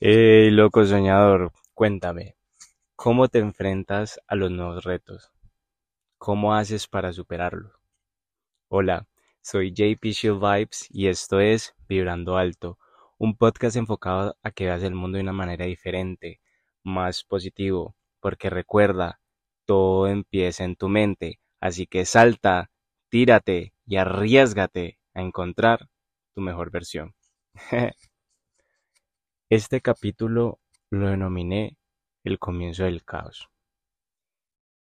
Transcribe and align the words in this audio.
Hey, 0.00 0.50
loco 0.50 0.84
soñador, 0.84 1.52
cuéntame, 1.74 2.36
¿cómo 2.96 3.28
te 3.28 3.38
enfrentas 3.40 4.20
a 4.26 4.36
los 4.36 4.50
nuevos 4.50 4.84
retos? 4.84 5.32
¿Cómo 6.18 6.54
haces 6.54 6.88
para 6.88 7.12
superarlos? 7.12 7.72
Hola, 8.68 9.08
soy 9.42 9.72
JP 9.72 10.12
Shield 10.12 10.40
Vibes 10.40 10.86
y 10.90 11.08
esto 11.08 11.40
es 11.40 11.74
Vibrando 11.88 12.36
Alto, 12.36 12.78
un 13.18 13.36
podcast 13.36 13.76
enfocado 13.76 14.36
a 14.42 14.50
que 14.50 14.66
veas 14.66 14.82
el 14.82 14.94
mundo 14.94 15.16
de 15.16 15.22
una 15.22 15.32
manera 15.32 15.66
diferente, 15.66 16.40
más 16.84 17.24
positivo, 17.24 17.96
porque 18.20 18.50
recuerda, 18.50 19.20
todo 19.66 20.08
empieza 20.08 20.64
en 20.64 20.76
tu 20.76 20.88
mente, 20.88 21.40
así 21.60 21.86
que 21.86 22.04
salta, 22.06 22.70
tírate 23.08 23.74
y 23.86 23.96
arriesgate 23.96 24.98
a 25.14 25.22
encontrar 25.22 25.88
tu 26.34 26.42
mejor 26.42 26.70
versión. 26.70 27.14
Este 29.48 29.80
capítulo 29.80 30.58
lo 30.90 31.08
denominé 31.08 31.78
El 32.24 32.40
comienzo 32.40 32.82
del 32.82 33.04
caos. 33.04 33.48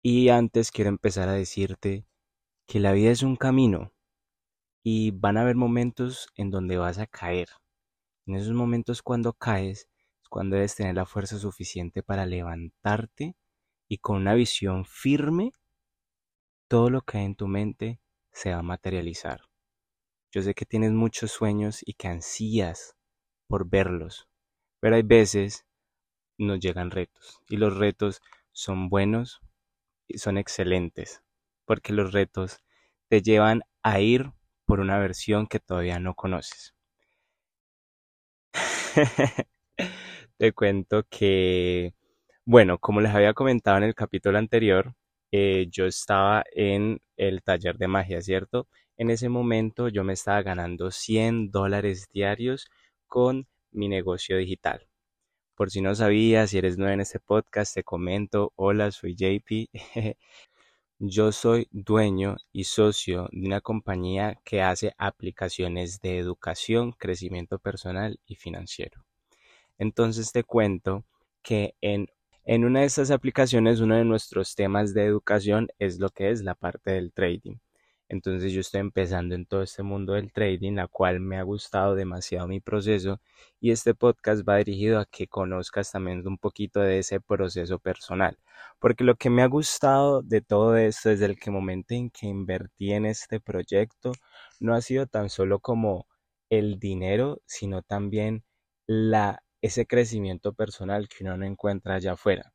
Y 0.03 0.31
antes 0.31 0.71
quiero 0.71 0.89
empezar 0.89 1.29
a 1.29 1.35
decirte 1.35 2.07
que 2.67 2.81
la 2.81 2.93
vida 2.93 3.11
es 3.11 3.23
un 3.23 3.37
camino 3.37 3.93
y 4.83 5.11
van 5.11 5.37
a 5.37 5.43
haber 5.43 5.57
momentos 5.57 6.29
en 6.37 6.51
donde 6.51 6.79
vas 6.79 6.97
a 6.97 7.07
caer. 7.07 7.51
En 8.25 8.37
esos 8.37 8.55
momentos 8.55 9.03
cuando 9.03 9.35
caes 9.35 9.91
es 10.23 10.29
cuando 10.31 10.57
debes 10.57 10.75
tener 10.75 10.95
la 10.95 11.05
fuerza 11.05 11.37
suficiente 11.37 12.03
para 12.03 12.25
levantarte 12.25 13.37
y 13.89 13.99
con 13.99 14.17
una 14.17 14.33
visión 14.33 14.87
firme 14.87 15.53
todo 16.67 16.89
lo 16.89 17.03
que 17.03 17.19
hay 17.19 17.27
en 17.27 17.37
tu 17.37 17.47
mente 17.47 18.01
se 18.33 18.53
va 18.53 18.61
a 18.61 18.63
materializar. 18.63 19.43
Yo 20.33 20.41
sé 20.41 20.55
que 20.55 20.65
tienes 20.65 20.93
muchos 20.93 21.31
sueños 21.31 21.83
y 21.87 21.93
que 21.93 22.09
ansías 22.09 22.97
por 23.49 23.69
verlos, 23.69 24.31
pero 24.81 24.97
hay 24.97 25.03
veces 25.03 25.67
nos 26.39 26.61
llegan 26.61 26.91
retos 26.91 27.41
y 27.49 27.57
los 27.57 27.77
retos 27.77 28.23
son 28.53 28.89
buenos 28.89 29.41
y 30.09 30.19
son 30.19 30.39
excelentes 30.39 31.23
porque 31.67 31.93
los 31.93 32.13
retos 32.13 32.63
te 33.09 33.23
llevan 33.23 33.63
a 33.83 34.01
ir 34.01 34.33
por 34.67 34.81
una 34.81 34.99
versión 34.99 35.47
que 35.47 35.61
todavía 35.61 35.99
no 36.01 36.15
conoces. 36.15 36.75
te 40.39 40.53
cuento 40.53 41.05
que, 41.11 41.95
bueno, 42.45 42.79
como 42.79 43.01
les 43.01 43.15
había 43.15 43.35
comentado 43.35 43.79
en 43.79 43.85
el 43.85 43.95
capítulo 43.95 44.39
anterior, 44.39 44.95
eh, 45.33 45.67
yo 45.71 45.87
estaba 45.87 46.45
en 46.53 47.01
el 47.17 47.43
taller 47.43 47.79
de 47.79 47.89
magia, 47.89 48.21
¿cierto? 48.23 48.69
En 48.97 49.11
ese 49.11 49.29
momento 49.29 49.89
yo 49.89 50.05
me 50.05 50.15
estaba 50.15 50.43
ganando 50.43 50.91
100 50.91 51.51
dólares 51.51 52.09
diarios 52.13 52.69
con 53.07 53.47
mi 53.77 53.89
negocio 53.89 54.37
digital. 54.39 54.89
Por 55.55 55.71
si 55.71 55.81
no 55.81 55.95
sabías, 55.95 56.51
si 56.51 56.59
eres 56.59 56.79
nuevo 56.79 56.93
en 56.93 57.01
este 57.01 57.21
podcast, 57.21 57.75
te 57.75 57.85
comento, 57.85 58.53
hola, 58.57 58.91
soy 58.91 59.15
JP. 59.15 59.71
Yo 60.99 61.31
soy 61.33 61.69
dueño 61.73 62.37
y 62.53 62.65
socio 62.65 63.29
de 63.33 63.47
una 63.47 63.61
compañía 63.61 64.41
que 64.45 64.63
hace 64.63 64.95
aplicaciones 64.99 66.01
de 66.01 66.19
educación, 66.19 66.93
crecimiento 66.93 67.59
personal 67.59 68.19
y 68.27 68.37
financiero. 68.37 69.05
Entonces 69.79 70.33
te 70.33 70.43
cuento 70.43 71.05
que 71.43 71.75
en, 71.81 72.09
en 72.45 72.65
una 72.65 72.81
de 72.81 72.87
estas 72.87 73.11
aplicaciones 73.11 73.81
uno 73.81 73.97
de 73.97 74.05
nuestros 74.05 74.55
temas 74.55 74.95
de 74.95 75.05
educación 75.05 75.69
es 75.79 75.99
lo 75.99 76.11
que 76.11 76.31
es 76.31 76.43
la 76.43 76.55
parte 76.55 76.93
del 76.93 77.13
trading. 77.13 77.57
Entonces 78.09 78.53
yo 78.53 78.61
estoy 78.61 78.81
empezando 78.81 79.35
en 79.35 79.47
todo 79.47 79.63
este 79.63 79.83
mundo 79.83 80.13
del 80.15 80.33
trading, 80.33 80.75
la 80.75 80.87
cual 80.89 81.21
me 81.21 81.39
ha 81.39 81.43
gustado 81.43 81.95
demasiado 81.95 82.47
mi 82.49 82.61
proceso 82.61 83.21
y 83.61 83.71
este 83.73 83.95
podcast 83.95 84.49
va 84.49 84.57
dirigido 84.59 85.01
a 85.01 85.07
que 85.07 85.27
conozcas 85.27 85.91
también 85.93 86.27
un 86.27 86.39
poquito 86.39 86.81
de 86.81 86.99
ese 87.01 87.21
proceso 87.21 87.79
personal. 87.79 88.39
Porque 88.79 89.05
lo 89.05 89.17
que 89.17 89.31
me 89.31 89.43
ha 89.43 89.47
gustado 89.47 90.23
de 90.23 90.41
todo 90.41 90.77
esto 90.77 91.09
desde 91.11 91.27
el 91.27 91.39
que 91.39 91.51
momento 91.51 91.95
en 91.95 92.11
que 92.11 92.27
invertí 92.27 92.93
en 92.93 93.07
este 93.07 93.41
proyecto 93.41 94.13
no 94.61 94.75
ha 94.75 94.81
sido 94.81 95.07
tan 95.07 95.29
solo 95.31 95.59
como 95.61 96.07
el 96.51 96.79
dinero, 96.79 97.41
sino 97.47 97.83
también 97.83 98.45
la, 98.87 99.43
ese 99.63 99.87
crecimiento 99.87 100.53
personal 100.55 101.09
que 101.09 101.25
uno 101.25 101.37
no 101.37 101.45
encuentra 101.47 101.97
allá 101.97 102.13
afuera 102.13 102.53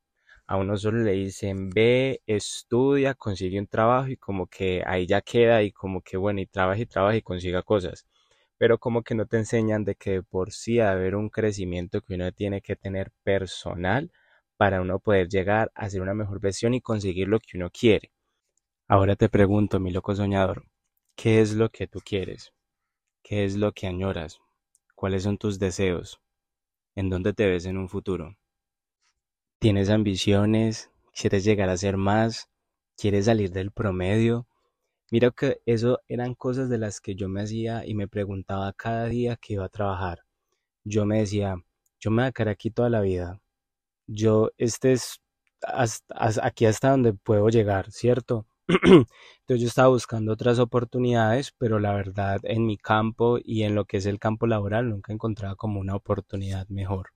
a 0.51 0.57
uno 0.57 0.75
solo 0.78 1.00
le 1.00 1.13
dicen 1.13 1.69
ve, 1.69 2.22
estudia, 2.28 3.13
consigue 3.13 3.57
un 3.57 3.67
trabajo 3.67 4.09
y 4.09 4.17
como 4.17 4.47
que 4.47 4.84
ahí 4.85 5.07
ya 5.07 5.22
queda 5.22 5.63
y 5.63 5.72
como 5.72 6.01
que 6.01 6.17
bueno, 6.17 6.41
y 6.41 6.45
trabaja 6.45 6.81
y 6.81 6.85
trabaja 6.85 7.16
y 7.16 7.22
consiga 7.22 7.63
cosas. 7.63 8.06
Pero 8.57 8.78
como 8.78 9.01
que 9.01 9.16
no 9.16 9.25
te 9.25 9.38
enseñan 9.38 9.85
de 9.85 9.95
que 9.95 10.23
por 10.23 10.51
sí 10.51 10.81
ha 10.81 10.91
haber 10.91 11.16
un 11.16 11.29
crecimiento 11.29 12.01
que 12.01 12.16
uno 12.16 12.34
tiene 12.34 12.61
que 12.61 12.75
tener 12.75 13.11
personal 13.23 14.11
para 14.57 14.81
uno 14.81 15.00
poder 15.00 15.29
llegar 15.29 15.72
a 15.73 15.90
ser 15.90 16.01
una 16.01 16.13
mejor 16.13 16.41
versión 16.41 16.73
y 16.73 16.81
conseguir 16.81 17.29
lo 17.29 17.40
que 17.40 17.57
uno 17.57 17.69
quiere. 17.69 18.11
Ahora 18.90 19.16
te 19.16 19.29
pregunto, 19.29 19.79
mi 19.79 19.91
loco 19.91 20.13
soñador, 20.16 20.66
¿qué 21.16 21.40
es 21.40 21.53
lo 21.53 21.69
que 21.69 21.88
tú 21.88 22.00
quieres? 22.03 22.51
¿Qué 23.23 23.45
es 23.45 23.56
lo 23.56 23.72
que 23.72 23.88
añoras? 23.88 24.40
¿Cuáles 24.95 25.23
son 25.23 25.38
tus 25.38 25.59
deseos? 25.59 26.19
¿En 26.95 27.09
dónde 27.09 27.31
te 27.34 27.47
ves 27.47 27.66
en 27.66 27.78
un 27.78 27.88
futuro? 27.88 28.35
Tienes 29.61 29.91
ambiciones, 29.91 30.89
quieres 31.13 31.44
llegar 31.44 31.69
a 31.69 31.77
ser 31.77 31.95
más, 31.95 32.49
quieres 32.97 33.25
salir 33.25 33.51
del 33.51 33.72
promedio. 33.72 34.47
Mira 35.11 35.29
que 35.29 35.61
eso 35.67 35.99
eran 36.07 36.33
cosas 36.33 36.67
de 36.67 36.79
las 36.79 36.99
que 36.99 37.13
yo 37.16 37.29
me 37.29 37.44
hacía 37.44 37.85
y 37.85 37.94
me 37.94 38.07
preguntaba 38.07 38.73
cada 38.73 39.05
día 39.05 39.35
que 39.35 39.53
iba 39.53 39.66
a 39.66 39.69
trabajar. 39.69 40.22
Yo 40.83 41.05
me 41.05 41.19
decía, 41.19 41.57
yo 41.99 42.09
me 42.09 42.23
voy 42.23 42.47
a 42.47 42.49
aquí 42.49 42.72
toda 42.72 42.89
la 42.89 43.01
vida. 43.01 43.39
Yo, 44.07 44.49
este 44.57 44.94
es 44.94 45.22
aquí 46.41 46.66
hasta 46.66 46.89
donde 46.89 47.13
puedo 47.13 47.47
llegar, 47.49 47.91
¿cierto? 47.91 48.47
Entonces 48.67 49.61
yo 49.61 49.67
estaba 49.67 49.89
buscando 49.89 50.33
otras 50.33 50.57
oportunidades, 50.57 51.53
pero 51.59 51.79
la 51.79 51.93
verdad 51.93 52.39
en 52.45 52.66
mi 52.66 52.78
campo 52.78 53.38
y 53.43 53.61
en 53.63 53.75
lo 53.75 53.85
que 53.85 53.97
es 53.97 54.07
el 54.07 54.17
campo 54.17 54.47
laboral 54.47 54.89
nunca 54.89 55.13
encontraba 55.13 55.55
como 55.55 55.79
una 55.79 55.95
oportunidad 55.95 56.67
mejor. 56.69 57.09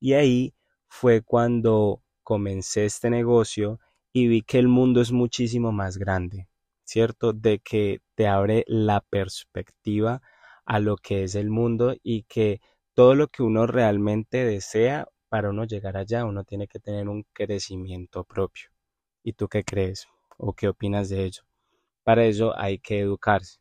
Y 0.00 0.14
ahí 0.14 0.54
fue 0.96 1.22
cuando 1.22 2.04
comencé 2.22 2.84
este 2.84 3.10
negocio 3.10 3.80
y 4.12 4.28
vi 4.28 4.42
que 4.42 4.60
el 4.60 4.68
mundo 4.68 5.00
es 5.00 5.10
muchísimo 5.10 5.72
más 5.72 5.98
grande, 5.98 6.46
¿cierto? 6.84 7.32
De 7.32 7.58
que 7.58 8.00
te 8.14 8.28
abre 8.28 8.64
la 8.68 9.00
perspectiva 9.00 10.22
a 10.64 10.78
lo 10.78 10.96
que 10.96 11.24
es 11.24 11.34
el 11.34 11.50
mundo 11.50 11.96
y 12.04 12.22
que 12.22 12.60
todo 12.94 13.16
lo 13.16 13.26
que 13.26 13.42
uno 13.42 13.66
realmente 13.66 14.44
desea 14.44 15.08
para 15.28 15.50
uno 15.50 15.64
llegar 15.64 15.96
allá, 15.96 16.24
uno 16.24 16.44
tiene 16.44 16.68
que 16.68 16.78
tener 16.78 17.08
un 17.08 17.26
crecimiento 17.32 18.22
propio. 18.22 18.70
¿Y 19.24 19.32
tú 19.32 19.48
qué 19.48 19.64
crees 19.64 20.06
o 20.38 20.52
qué 20.52 20.68
opinas 20.68 21.08
de 21.08 21.24
ello? 21.24 21.42
Para 22.04 22.24
eso 22.24 22.56
hay 22.56 22.78
que 22.78 23.00
educarse. 23.00 23.58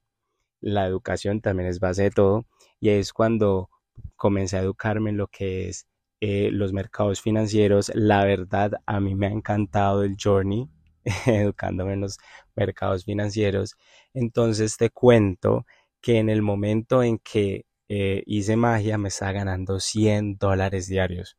La 0.62 0.86
educación 0.86 1.42
también 1.42 1.68
es 1.68 1.80
base 1.80 2.04
de 2.04 2.12
todo 2.12 2.46
y 2.80 2.90
es 2.90 3.12
cuando 3.12 3.72
comencé 4.16 4.58
a 4.58 4.62
educarme 4.62 5.10
en 5.10 5.18
lo 5.18 5.28
que 5.28 5.70
es 5.70 5.88
eh, 6.26 6.52
los 6.54 6.72
mercados 6.72 7.20
financieros. 7.20 7.92
La 7.96 8.24
verdad, 8.24 8.72
a 8.86 9.02
mí 9.02 9.14
me 9.14 9.28
ha 9.28 9.32
encantado 9.32 10.04
el 10.04 10.16
journey 10.16 10.70
educándome 11.26 11.94
en 11.94 12.00
los 12.00 12.18
mercados 12.56 13.04
financieros. 13.04 13.76
Entonces 14.14 14.78
te 14.78 14.90
cuento 14.90 15.66
que 16.00 16.20
en 16.20 16.30
el 16.30 16.42
momento 16.42 17.04
en 17.04 17.20
que 17.20 17.66
eh, 17.90 18.24
hice 18.26 18.56
magia 18.56 18.98
me 18.98 19.10
estaba 19.10 19.34
ganando 19.34 19.82
100 19.82 20.38
dólares 20.38 20.88
diarios. 20.88 21.38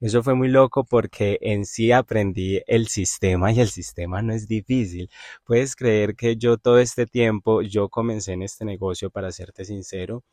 Eso 0.00 0.22
fue 0.22 0.34
muy 0.34 0.48
loco 0.48 0.84
porque 0.84 1.38
en 1.40 1.64
sí 1.64 1.90
aprendí 1.90 2.60
el 2.66 2.88
sistema 2.88 3.52
y 3.52 3.60
el 3.60 3.68
sistema 3.70 4.20
no 4.20 4.34
es 4.34 4.46
difícil. 4.46 5.08
Puedes 5.44 5.74
creer 5.76 6.14
que 6.14 6.36
yo 6.36 6.58
todo 6.58 6.78
este 6.78 7.06
tiempo, 7.06 7.62
yo 7.62 7.88
comencé 7.88 8.34
en 8.34 8.42
este 8.42 8.66
negocio, 8.66 9.08
para 9.08 9.32
serte 9.32 9.64
sincero, 9.64 10.24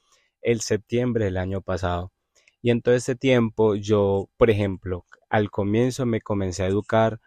el 0.41 0.59
septiembre 0.59 1.23
del 1.23 1.37
año 1.37 1.61
pasado. 1.61 2.11
Y 2.63 2.71
en 2.71 2.81
todo 2.81 2.95
este 2.95 3.15
tiempo 3.15 3.75
yo, 3.75 4.29
por 4.37 4.49
ejemplo, 4.49 5.05
al 5.29 5.51
comienzo 5.51 6.05
me 6.05 6.21
comencé 6.21 6.63
a 6.63 6.67
educar, 6.67 7.19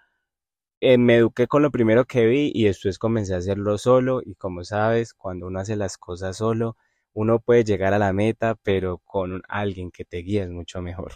eh, 0.80 0.98
me 0.98 1.16
eduqué 1.16 1.46
con 1.48 1.62
lo 1.62 1.70
primero 1.70 2.06
que 2.06 2.26
vi 2.26 2.52
y 2.54 2.64
después 2.64 2.98
comencé 2.98 3.34
a 3.34 3.38
hacerlo 3.38 3.78
solo 3.78 4.22
y 4.24 4.34
como 4.36 4.64
sabes, 4.64 5.14
cuando 5.14 5.46
uno 5.48 5.60
hace 5.60 5.76
las 5.76 5.98
cosas 5.98 6.38
solo, 6.38 6.76
uno 7.14 7.40
puede 7.40 7.64
llegar 7.64 7.94
a 7.94 7.98
la 7.98 8.12
meta, 8.14 8.56
pero 8.62 8.98
con 9.04 9.42
alguien 9.48 9.90
que 9.90 10.06
te 10.06 10.18
guíe 10.18 10.48
mucho 10.48 10.82
mejor. 10.82 11.12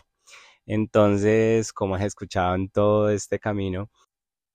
Entonces, 0.67 1.73
como 1.73 1.97
has 1.97 2.03
escuchado 2.05 2.55
en 2.56 2.71
todo 2.71 3.11
este 3.11 3.39
camino, 3.39 3.91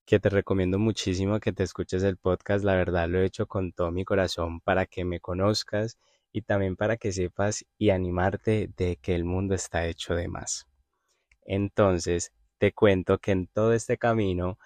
que 0.06 0.19
te 0.19 0.30
recomiendo 0.30 0.80
muchísimo 0.80 1.39
que 1.39 1.54
te 1.54 1.63
escuches 1.63 2.04
el 2.04 2.18
podcast, 2.18 2.66
la 2.66 2.75
verdad 2.75 3.10
lo 3.10 3.19
he 3.22 3.25
hecho 3.25 3.48
con 3.48 3.74
todo 3.74 3.92
mi 3.92 4.06
corazón 4.06 4.62
para 4.62 4.86
que 4.86 5.06
me 5.06 5.19
conozcas 5.19 5.98
y 6.36 6.42
también 6.42 6.76
para 6.76 6.98
que 6.98 7.14
sepas 7.14 7.66
y 7.78 7.92
animarte 7.92 8.70
de 8.76 8.98
que 8.98 9.16
el 9.16 9.24
mundo 9.24 9.56
está 9.56 9.88
hecho 9.88 10.16
de 10.16 10.28
más. 10.28 10.68
Entonces, 11.46 12.34
te 12.58 12.74
cuento 12.74 13.20
que 13.20 13.32
en 13.32 13.48
todo 13.48 13.72
este 13.74 13.98
camino, 13.98 14.60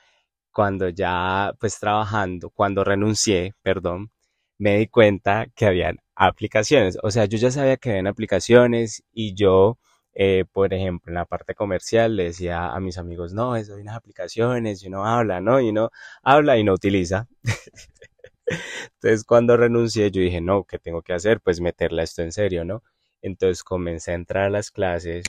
cuando 0.51 0.89
ya 0.89 1.53
pues 1.59 1.79
trabajando, 1.79 2.49
cuando 2.49 2.83
renuncié, 2.83 3.53
perdón, 3.61 4.11
me 4.57 4.77
di 4.79 4.87
cuenta 4.87 5.47
que 5.55 5.67
habían 5.67 5.99
aplicaciones. 6.15 6.97
O 7.03 7.11
sea, 7.11 7.25
yo 7.25 7.37
ya 7.37 7.51
sabía 7.51 7.77
que 7.77 7.91
habían 7.91 8.07
aplicaciones 8.07 9.03
y 9.13 9.35
yo 9.35 9.77
eh, 10.15 10.45
por 10.51 10.73
ejemplo, 10.73 11.11
en 11.11 11.15
la 11.15 11.25
parte 11.25 11.53
comercial 11.55 12.15
le 12.15 12.25
decía 12.25 12.71
a 12.71 12.79
mis 12.79 12.97
amigos, 12.97 13.33
no, 13.33 13.55
eso 13.55 13.75
hay 13.75 13.81
unas 13.81 13.95
aplicaciones 13.95 14.83
y 14.83 14.87
uno 14.87 15.05
habla, 15.05 15.39
¿no? 15.39 15.61
Y 15.61 15.69
uno 15.69 15.91
habla 16.23 16.57
y 16.57 16.63
no 16.63 16.73
utiliza. 16.73 17.27
Entonces, 18.95 19.23
cuando 19.25 19.57
renuncié, 19.57 20.11
yo 20.11 20.21
dije, 20.21 20.41
no, 20.41 20.63
¿qué 20.65 20.79
tengo 20.79 21.01
que 21.01 21.13
hacer? 21.13 21.41
Pues 21.41 21.61
meterla 21.61 22.03
esto 22.03 22.21
en 22.23 22.31
serio, 22.31 22.65
¿no? 22.65 22.83
Entonces 23.21 23.63
comencé 23.63 24.11
a 24.11 24.15
entrar 24.15 24.45
a 24.45 24.49
las 24.49 24.71
clases, 24.71 25.25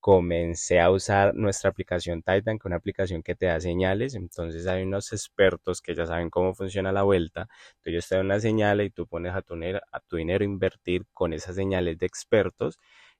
comencé 0.00 0.80
a 0.80 0.90
usar 0.90 1.34
nuestra 1.34 1.70
aplicación 1.70 2.22
Titan, 2.22 2.58
que 2.58 2.62
es 2.62 2.66
una 2.66 2.76
aplicación 2.76 3.22
que 3.22 3.34
te 3.36 3.46
da 3.46 3.60
señales. 3.60 4.14
Entonces 4.14 4.66
hay 4.66 4.82
unos 4.84 5.12
expertos 5.12 5.80
que 5.82 5.94
ya 5.94 6.06
saben 6.06 6.30
cómo 6.30 6.54
funciona 6.54 6.92
la 6.92 7.02
vuelta. 7.04 7.48
Entonces 7.78 7.94
yo 8.04 8.08
te 8.08 8.16
doy 8.16 8.24
una 8.26 8.40
señal 8.40 8.80
y 8.82 8.90
tú 8.90 9.06
pones 9.06 9.34
a 9.34 9.42
tu, 9.42 9.54
a 9.92 10.00
tu 10.00 10.16
dinero 10.16 10.44
invertir 10.44 11.04
con 11.14 11.32
esas 11.32 11.56
señales 11.56 11.98
de 11.98 12.06
expertos 12.06 12.78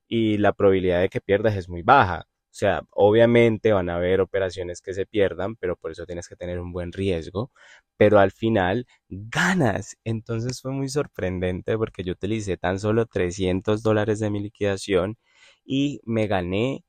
y 0.09 0.39
la 0.39 0.53
probabilidad 0.53 1.01
de 1.01 1.09
que 1.09 1.21
pierdas 1.21 1.57
es 1.57 1.69
muy 1.69 1.83
baja. 1.83 2.27
O 2.53 2.55
sea, 2.55 2.83
obviamente 2.91 3.73
van 3.73 3.89
a 3.89 3.97
haber 3.97 4.21
operaciones 4.21 4.83
que 4.83 4.93
se 4.93 5.07
pierdan, 5.07 5.57
pero 5.57 5.75
por 5.75 5.91
eso 5.91 6.05
tienes 6.05 6.29
que 6.29 6.37
tener 6.37 6.61
un 6.61 6.71
buen 6.73 6.93
riesgo. 6.93 7.51
Pero 7.97 8.19
al 8.19 8.31
final 8.31 8.87
ganas. 9.09 9.97
Entonces 10.05 10.61
fue 10.61 10.71
muy 10.73 10.89
sorprendente 10.91 11.79
porque 11.79 12.05
yo 12.05 12.13
utilicé 12.13 12.59
tan 12.59 12.79
solo 12.79 13.07
300 13.07 13.83
dólares 13.83 14.21
de 14.21 14.29
mi 14.31 14.41
liquidación 14.41 15.17
y 15.65 16.01
me 16.05 16.27
gané 16.27 16.85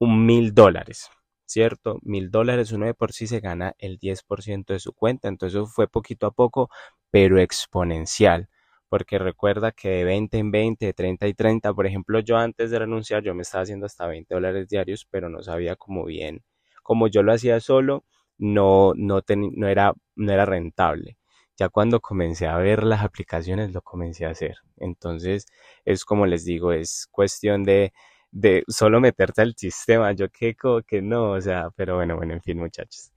un 0.00 0.26
mil 0.26 0.54
dólares. 0.54 1.08
¿Cierto? 1.46 1.98
Mil 2.02 2.30
dólares 2.30 2.72
uno 2.72 2.86
de 2.86 2.94
por 2.94 3.12
sí 3.12 3.26
se 3.26 3.40
gana 3.40 3.74
el 3.78 3.98
10% 3.98 4.72
de 4.74 4.80
su 4.80 4.92
cuenta. 4.92 5.28
Entonces 5.28 5.62
fue 5.74 5.88
poquito 5.88 6.26
a 6.26 6.32
poco, 6.32 6.70
pero 7.10 7.38
exponencial 7.40 8.48
porque 8.88 9.18
recuerda 9.18 9.72
que 9.72 9.88
de 9.90 10.04
20 10.04 10.38
en 10.38 10.50
20, 10.50 10.86
de 10.86 10.92
30 10.94 11.26
y 11.28 11.34
30, 11.34 11.72
por 11.74 11.86
ejemplo, 11.86 12.20
yo 12.20 12.36
antes 12.36 12.70
de 12.70 12.78
renunciar, 12.78 13.22
yo 13.22 13.34
me 13.34 13.42
estaba 13.42 13.62
haciendo 13.62 13.86
hasta 13.86 14.06
20 14.06 14.34
dólares 14.34 14.68
diarios, 14.68 15.06
pero 15.10 15.28
no 15.28 15.42
sabía 15.42 15.76
cómo 15.76 16.04
bien, 16.04 16.42
como 16.82 17.08
yo 17.08 17.22
lo 17.22 17.32
hacía 17.32 17.60
solo, 17.60 18.04
no, 18.38 18.92
no, 18.96 19.20
no, 19.28 19.68
era, 19.68 19.92
no 20.16 20.32
era 20.32 20.44
rentable. 20.46 21.18
Ya 21.56 21.68
cuando 21.68 22.00
comencé 22.00 22.46
a 22.46 22.56
ver 22.58 22.84
las 22.84 23.02
aplicaciones, 23.02 23.72
lo 23.72 23.82
comencé 23.82 24.26
a 24.26 24.30
hacer. 24.30 24.56
Entonces, 24.76 25.46
es 25.84 26.04
como 26.04 26.26
les 26.26 26.44
digo, 26.44 26.72
es 26.72 27.08
cuestión 27.10 27.64
de, 27.64 27.92
de 28.30 28.62
solo 28.68 29.00
meterte 29.00 29.42
al 29.42 29.54
sistema. 29.56 30.12
Yo 30.12 30.28
qué, 30.30 30.54
que 30.86 31.02
no, 31.02 31.32
o 31.32 31.40
sea, 31.40 31.70
pero 31.76 31.96
bueno, 31.96 32.16
bueno, 32.16 32.34
en 32.34 32.42
fin, 32.42 32.58
muchachos. 32.58 33.12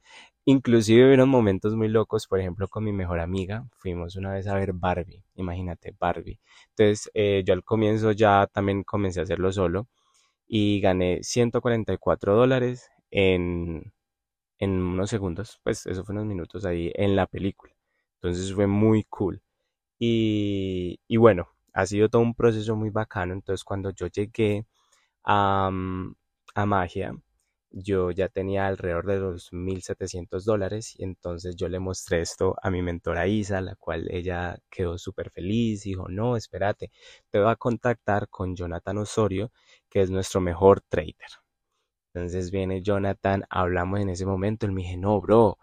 Inclusive 0.46 1.06
hubieron 1.06 1.30
momentos 1.30 1.76
muy 1.76 1.88
locos, 1.88 2.28
por 2.28 2.40
ejemplo, 2.40 2.68
con 2.68 2.84
mi 2.84 2.92
mejor 2.92 3.20
amiga, 3.20 3.68
fuimos 3.78 4.16
una 4.16 4.32
vez 4.34 4.48
a 4.48 4.56
ver 4.56 4.74
Barbie, 4.74 5.24
imagínate, 5.36 5.96
Barbie. 6.00 6.40
Entonces, 6.70 7.12
eh, 7.14 7.44
yo 7.46 7.54
al 7.54 7.64
comienzo 7.64 8.12
ya 8.12 8.48
también 8.52 8.84
comencé 8.84 9.20
a 9.20 9.24
hacerlo 9.24 9.52
solo 9.52 9.88
y 10.48 10.82
gané 10.82 11.24
144 11.24 12.36
dólares 12.36 12.90
en, 13.12 13.94
en 14.60 14.72
unos 14.82 15.10
segundos, 15.12 15.60
pues 15.64 15.86
eso 15.88 16.06
fue 16.06 16.14
unos 16.14 16.26
minutos 16.28 16.66
ahí 16.66 16.92
en 16.96 17.16
la 17.16 17.28
película. 17.28 17.74
Entonces 18.16 18.54
fue 18.54 18.68
muy 18.68 19.04
cool. 19.06 19.42
Y, 20.00 21.00
y 21.08 21.18
bueno, 21.18 21.50
ha 21.74 21.86
sido 21.88 22.10
todo 22.10 22.22
un 22.24 22.36
proceso 22.36 22.76
muy 22.76 22.90
bacano. 22.92 23.34
Entonces 23.34 23.64
cuando 23.66 23.92
yo 23.92 24.08
llegué 24.08 24.66
a, 25.26 25.72
a 26.56 26.66
Magia, 26.66 27.14
yo 27.72 28.12
ya 28.12 28.30
tenía 28.30 28.68
alrededor 28.68 29.06
de 29.08 29.20
los 29.20 29.54
1.700 29.54 30.46
dólares 30.46 30.94
y 30.98 31.04
entonces 31.04 31.56
yo 31.56 31.70
le 31.70 31.80
mostré 31.80 32.22
esto 32.22 32.56
a 32.62 32.70
mi 32.70 32.82
mentora 32.82 33.28
Isa, 33.28 33.62
la 33.62 33.76
cual 33.76 34.08
ella 34.12 34.58
quedó 34.70 34.98
súper 34.98 35.32
feliz, 35.32 35.84
dijo, 35.84 36.08
no, 36.10 36.36
espérate, 36.38 36.92
te 37.30 37.40
voy 37.40 37.50
a 37.52 37.56
contactar 37.56 38.30
con 38.30 38.56
Jonathan 38.56 38.98
Osorio, 39.00 39.52
que 39.90 40.02
es 40.02 40.12
nuestro 40.12 40.42
mejor 40.42 40.82
trader. 40.82 41.16
Entonces 42.14 42.52
viene 42.52 42.82
Jonathan, 42.82 43.44
hablamos 43.50 44.00
en 44.02 44.10
ese 44.10 44.26
momento, 44.26 44.66
él 44.66 44.74
me 44.74 44.84
dijo, 44.84 44.98
no, 45.00 45.22
bro, 45.22 45.58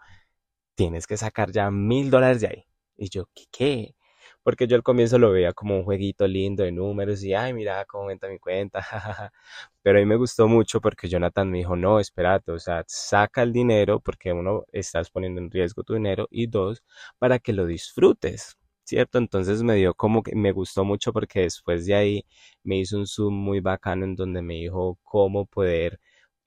tienes 0.75 1.07
que 1.07 1.17
sacar 1.17 1.51
ya 1.51 1.71
mil 1.71 2.09
dólares 2.11 2.41
de 2.41 2.47
ahí. 2.47 2.65
Y 2.97 3.09
yo, 3.09 3.25
¿qué? 3.33 3.45
qué? 3.51 3.95
Porque 4.43 4.67
yo 4.67 4.75
al 4.75 4.83
comienzo 4.83 5.17
lo 5.19 5.31
veía 5.31 5.53
como 5.53 5.75
un 5.77 5.83
jueguito 5.83 6.27
lindo 6.27 6.63
de 6.63 6.71
números 6.71 7.23
y, 7.23 7.33
ay, 7.33 7.53
mira 7.53 7.85
cómo 7.85 8.03
aumenta 8.03 8.27
mi 8.27 8.39
cuenta, 8.39 8.79
pero 9.81 9.97
a 9.99 10.01
mí 10.01 10.05
me 10.05 10.15
gustó 10.15 10.47
mucho 10.47 10.81
porque 10.81 11.07
Jonathan 11.09 11.49
me 11.51 11.59
dijo, 11.59 11.75
no, 11.75 11.99
espérate, 11.99 12.51
o 12.51 12.59
sea, 12.59 12.83
saca 12.87 13.43
el 13.43 13.53
dinero 13.53 13.99
porque 13.99 14.33
uno, 14.33 14.63
estás 14.71 15.09
poniendo 15.09 15.41
en 15.41 15.51
riesgo 15.51 15.83
tu 15.83 15.93
dinero 15.93 16.27
y 16.31 16.47
dos, 16.47 16.83
para 17.17 17.39
que 17.39 17.53
lo 17.53 17.65
disfrutes. 17.65 18.55
¿Cierto? 18.83 19.19
Entonces 19.19 19.61
me 19.61 19.75
dio 19.75 19.93
como 19.93 20.23
que 20.23 20.35
me 20.35 20.51
gustó 20.51 20.83
mucho 20.83 21.13
porque 21.13 21.41
después 21.41 21.85
de 21.85 21.93
ahí 21.93 22.25
me 22.63 22.77
hizo 22.79 22.97
un 22.97 23.05
zoom 23.05 23.35
muy 23.35 23.59
bacano 23.59 24.03
en 24.03 24.15
donde 24.15 24.41
me 24.41 24.55
dijo 24.55 24.97
cómo 25.03 25.45
poder 25.45 25.99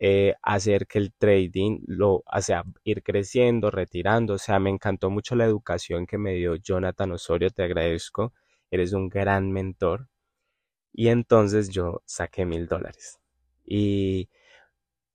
eh, 0.05 0.35
hacer 0.43 0.89
que 0.89 0.99
el 0.99 1.13
trading 1.13 1.79
lo, 1.87 2.25
o 2.27 2.41
sea, 2.41 2.65
ir 2.83 3.05
creciendo, 3.05 3.71
retirando, 3.71 4.35
o 4.35 4.39
sea, 4.39 4.59
me 4.59 4.69
encantó 4.69 5.11
mucho 5.11 5.37
la 5.37 5.45
educación 5.45 6.07
que 6.07 6.19
me 6.19 6.35
dio 6.35 6.57
Jonathan 6.57 7.13
Osorio, 7.13 7.51
te 7.51 7.63
agradezco, 7.63 8.33
eres 8.73 8.95
un 8.95 9.09
gran 9.09 9.53
mentor. 9.53 10.09
Y 10.93 11.09
entonces 11.09 11.69
yo 11.71 12.03
saqué 12.05 12.45
mil 12.45 12.67
dólares. 12.67 13.21
Y 13.65 14.29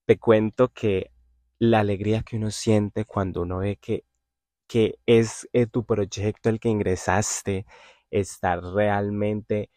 te 0.05 0.17
cuento 0.19 0.69
que 0.69 1.11
la 1.59 1.81
alegría 1.81 2.23
que 2.23 2.37
uno 2.37 2.49
siente 2.49 3.03
cuando 3.03 3.41
uno 3.41 3.57
ve 3.59 3.75
que, 3.81 4.05
que 4.67 4.99
es 5.05 5.49
eh, 5.53 5.67
tu 5.67 5.85
proyecto 5.85 6.49
el 6.49 6.61
que 6.61 6.69
ingresaste, 6.69 7.65
estar 8.09 8.63
realmente 8.63 9.69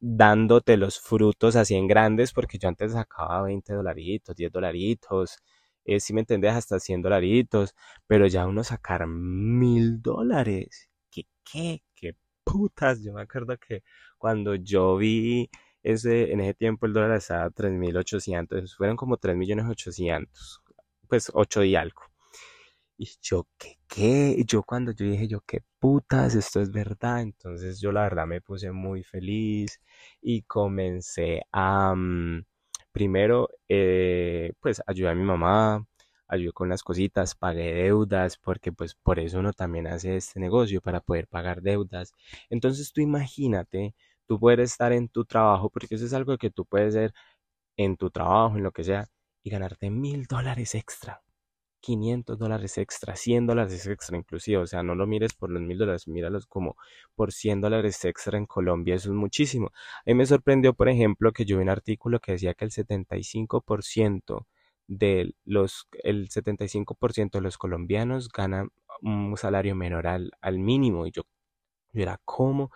dándote 0.00 0.76
los 0.76 1.00
frutos 1.00 1.56
así 1.56 1.74
en 1.74 1.88
grandes, 1.88 2.32
porque 2.32 2.58
yo 2.58 2.68
antes 2.68 2.92
sacaba 2.92 3.42
20 3.42 3.72
dolaritos, 3.74 4.36
10 4.36 4.52
dolaritos, 4.52 5.38
eh, 5.84 6.00
si 6.00 6.12
me 6.14 6.20
entendés, 6.20 6.52
hasta 6.54 6.78
100 6.80 7.02
dolaritos, 7.02 7.74
pero 8.06 8.26
ya 8.26 8.46
uno 8.46 8.62
sacar 8.64 9.06
mil 9.06 10.00
dólares, 10.02 10.88
¿qué, 11.10 11.24
qué, 11.44 11.82
qué 11.94 12.14
putas? 12.44 13.02
Yo 13.02 13.12
me 13.12 13.22
acuerdo 13.22 13.56
que 13.58 13.82
cuando 14.18 14.54
yo 14.54 14.96
vi 14.96 15.50
ese, 15.82 16.32
en 16.32 16.40
ese 16.40 16.54
tiempo 16.54 16.86
el 16.86 16.92
dólar 16.92 17.12
estaba 17.16 17.50
3.800, 17.50 18.76
fueron 18.76 18.96
como 18.96 19.16
3.800.000, 19.18 20.28
pues 21.08 21.30
8 21.34 21.64
y 21.64 21.76
algo. 21.76 22.02
Y 22.98 23.08
yo, 23.22 23.46
¿qué, 23.58 23.78
qué? 23.88 24.42
Yo 24.46 24.62
cuando 24.62 24.92
yo 24.92 25.04
dije, 25.06 25.28
yo, 25.28 25.40
¿qué 25.46 25.62
putas? 25.80 26.34
Esto 26.34 26.60
es 26.60 26.70
verdad. 26.72 27.20
Entonces 27.22 27.80
yo 27.80 27.92
la 27.92 28.02
verdad 28.02 28.26
me 28.26 28.40
puse 28.40 28.70
muy 28.72 29.02
feliz 29.04 29.80
y 30.20 30.42
comencé 30.42 31.42
a, 31.52 31.94
mm, 31.94 32.44
primero, 32.92 33.48
eh, 33.68 34.52
pues 34.60 34.82
ayudar 34.86 35.12
a 35.12 35.16
mi 35.16 35.24
mamá, 35.24 35.84
ayudé 36.28 36.52
con 36.52 36.68
las 36.68 36.82
cositas, 36.82 37.34
pagué 37.34 37.72
deudas, 37.74 38.36
porque 38.38 38.72
pues 38.72 38.94
por 38.94 39.18
eso 39.18 39.38
uno 39.38 39.52
también 39.52 39.86
hace 39.86 40.16
este 40.16 40.40
negocio, 40.40 40.80
para 40.80 41.00
poder 41.00 41.26
pagar 41.28 41.62
deudas. 41.62 42.12
Entonces 42.50 42.92
tú 42.92 43.00
imagínate, 43.00 43.94
tú 44.26 44.38
puedes 44.40 44.72
estar 44.72 44.92
en 44.92 45.08
tu 45.08 45.24
trabajo, 45.24 45.70
porque 45.70 45.94
eso 45.94 46.04
es 46.06 46.12
algo 46.14 46.36
que 46.38 46.50
tú 46.50 46.64
puedes 46.66 46.94
hacer 46.96 47.12
en 47.76 47.96
tu 47.96 48.10
trabajo, 48.10 48.56
en 48.56 48.64
lo 48.64 48.72
que 48.72 48.84
sea, 48.84 49.06
y 49.42 49.50
ganarte 49.50 49.90
mil 49.90 50.26
dólares 50.26 50.74
extra. 50.74 51.22
500 51.80 52.38
dólares 52.38 52.78
extra, 52.78 53.16
100 53.16 53.46
dólares 53.46 53.86
extra 53.86 54.16
inclusive, 54.16 54.58
o 54.58 54.66
sea, 54.66 54.82
no 54.82 54.94
lo 54.94 55.06
mires 55.06 55.34
por 55.34 55.50
los 55.50 55.62
mil 55.62 55.78
dólares, 55.78 56.08
míralos 56.08 56.46
como 56.46 56.76
por 57.14 57.32
100 57.32 57.60
dólares 57.60 58.04
extra 58.04 58.38
en 58.38 58.46
Colombia, 58.46 58.94
eso 58.96 59.10
es 59.10 59.14
muchísimo. 59.14 59.72
A 59.74 60.02
mí 60.06 60.14
me 60.14 60.26
sorprendió, 60.26 60.74
por 60.74 60.88
ejemplo, 60.88 61.32
que 61.32 61.44
yo 61.44 61.58
vi 61.58 61.62
un 61.62 61.68
artículo 61.70 62.20
que 62.20 62.32
decía 62.32 62.54
que 62.54 62.64
el 62.64 62.72
75% 62.72 64.46
de 64.88 65.34
los, 65.44 65.88
el 66.02 66.28
75% 66.30 67.38
de 67.38 67.42
los 67.42 67.58
colombianos 67.58 68.28
ganan 68.30 68.70
un 69.02 69.36
salario 69.36 69.74
menor 69.74 70.06
al, 70.06 70.58
mínimo, 70.58 71.06
y 71.06 71.12
yo, 71.12 71.22
yo 71.92 72.02
era 72.02 72.20
como 72.24 72.70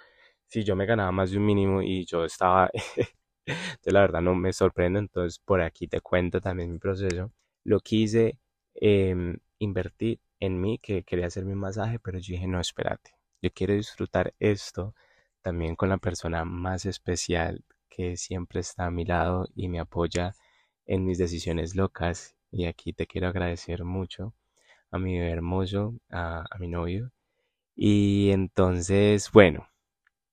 si 0.48 0.64
yo 0.64 0.76
me 0.76 0.86
ganaba 0.86 1.12
más 1.12 1.30
de 1.30 1.38
un 1.38 1.46
mínimo 1.46 1.82
y 1.82 2.04
yo 2.06 2.24
estaba, 2.24 2.70
de 3.46 3.92
la 3.92 4.00
verdad 4.00 4.20
no 4.22 4.34
me 4.34 4.52
sorprendo, 4.52 4.98
entonces 4.98 5.38
por 5.40 5.62
aquí 5.62 5.88
te 5.88 6.00
cuento 6.00 6.40
también 6.40 6.72
mi 6.72 6.78
proceso. 6.78 7.32
Lo 7.64 7.80
quise 7.80 8.38
eh, 8.74 9.36
invertir 9.58 10.20
en 10.40 10.60
mí, 10.60 10.78
que 10.78 11.04
quería 11.04 11.26
hacerme 11.26 11.52
un 11.52 11.60
masaje, 11.60 11.98
pero 11.98 12.18
yo 12.18 12.32
dije, 12.34 12.46
no, 12.46 12.60
espérate, 12.60 13.12
yo 13.40 13.50
quiero 13.52 13.74
disfrutar 13.74 14.34
esto 14.38 14.94
también 15.42 15.76
con 15.76 15.88
la 15.88 15.98
persona 15.98 16.44
más 16.44 16.86
especial 16.86 17.64
que 17.88 18.16
siempre 18.16 18.60
está 18.60 18.86
a 18.86 18.90
mi 18.90 19.04
lado 19.04 19.48
y 19.54 19.68
me 19.68 19.80
apoya 19.80 20.34
en 20.86 21.04
mis 21.04 21.18
decisiones 21.18 21.74
locas. 21.76 22.36
Y 22.50 22.66
aquí 22.66 22.92
te 22.92 23.06
quiero 23.06 23.28
agradecer 23.28 23.84
mucho 23.84 24.34
a 24.90 24.98
mi 24.98 25.18
hermoso, 25.18 25.94
a, 26.10 26.44
mi 26.58 26.68
novio. 26.68 27.12
Y 27.76 28.30
entonces, 28.32 29.30
bueno, 29.32 29.68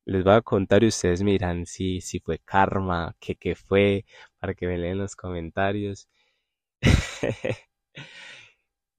les 0.06 0.24
voy 0.24 0.34
a 0.36 0.42
contar 0.42 0.84
y 0.84 0.88
ustedes 0.88 1.24
miran 1.24 1.66
si, 1.66 2.02
si 2.02 2.20
fue 2.20 2.40
karma, 2.40 3.16
que 3.20 3.36
qué 3.36 3.56
fue, 3.56 4.06
para 4.40 4.54
que 4.56 4.68
me 4.68 4.78
leen 4.78 5.00
los 5.00 5.16
comentarios. 5.16 6.10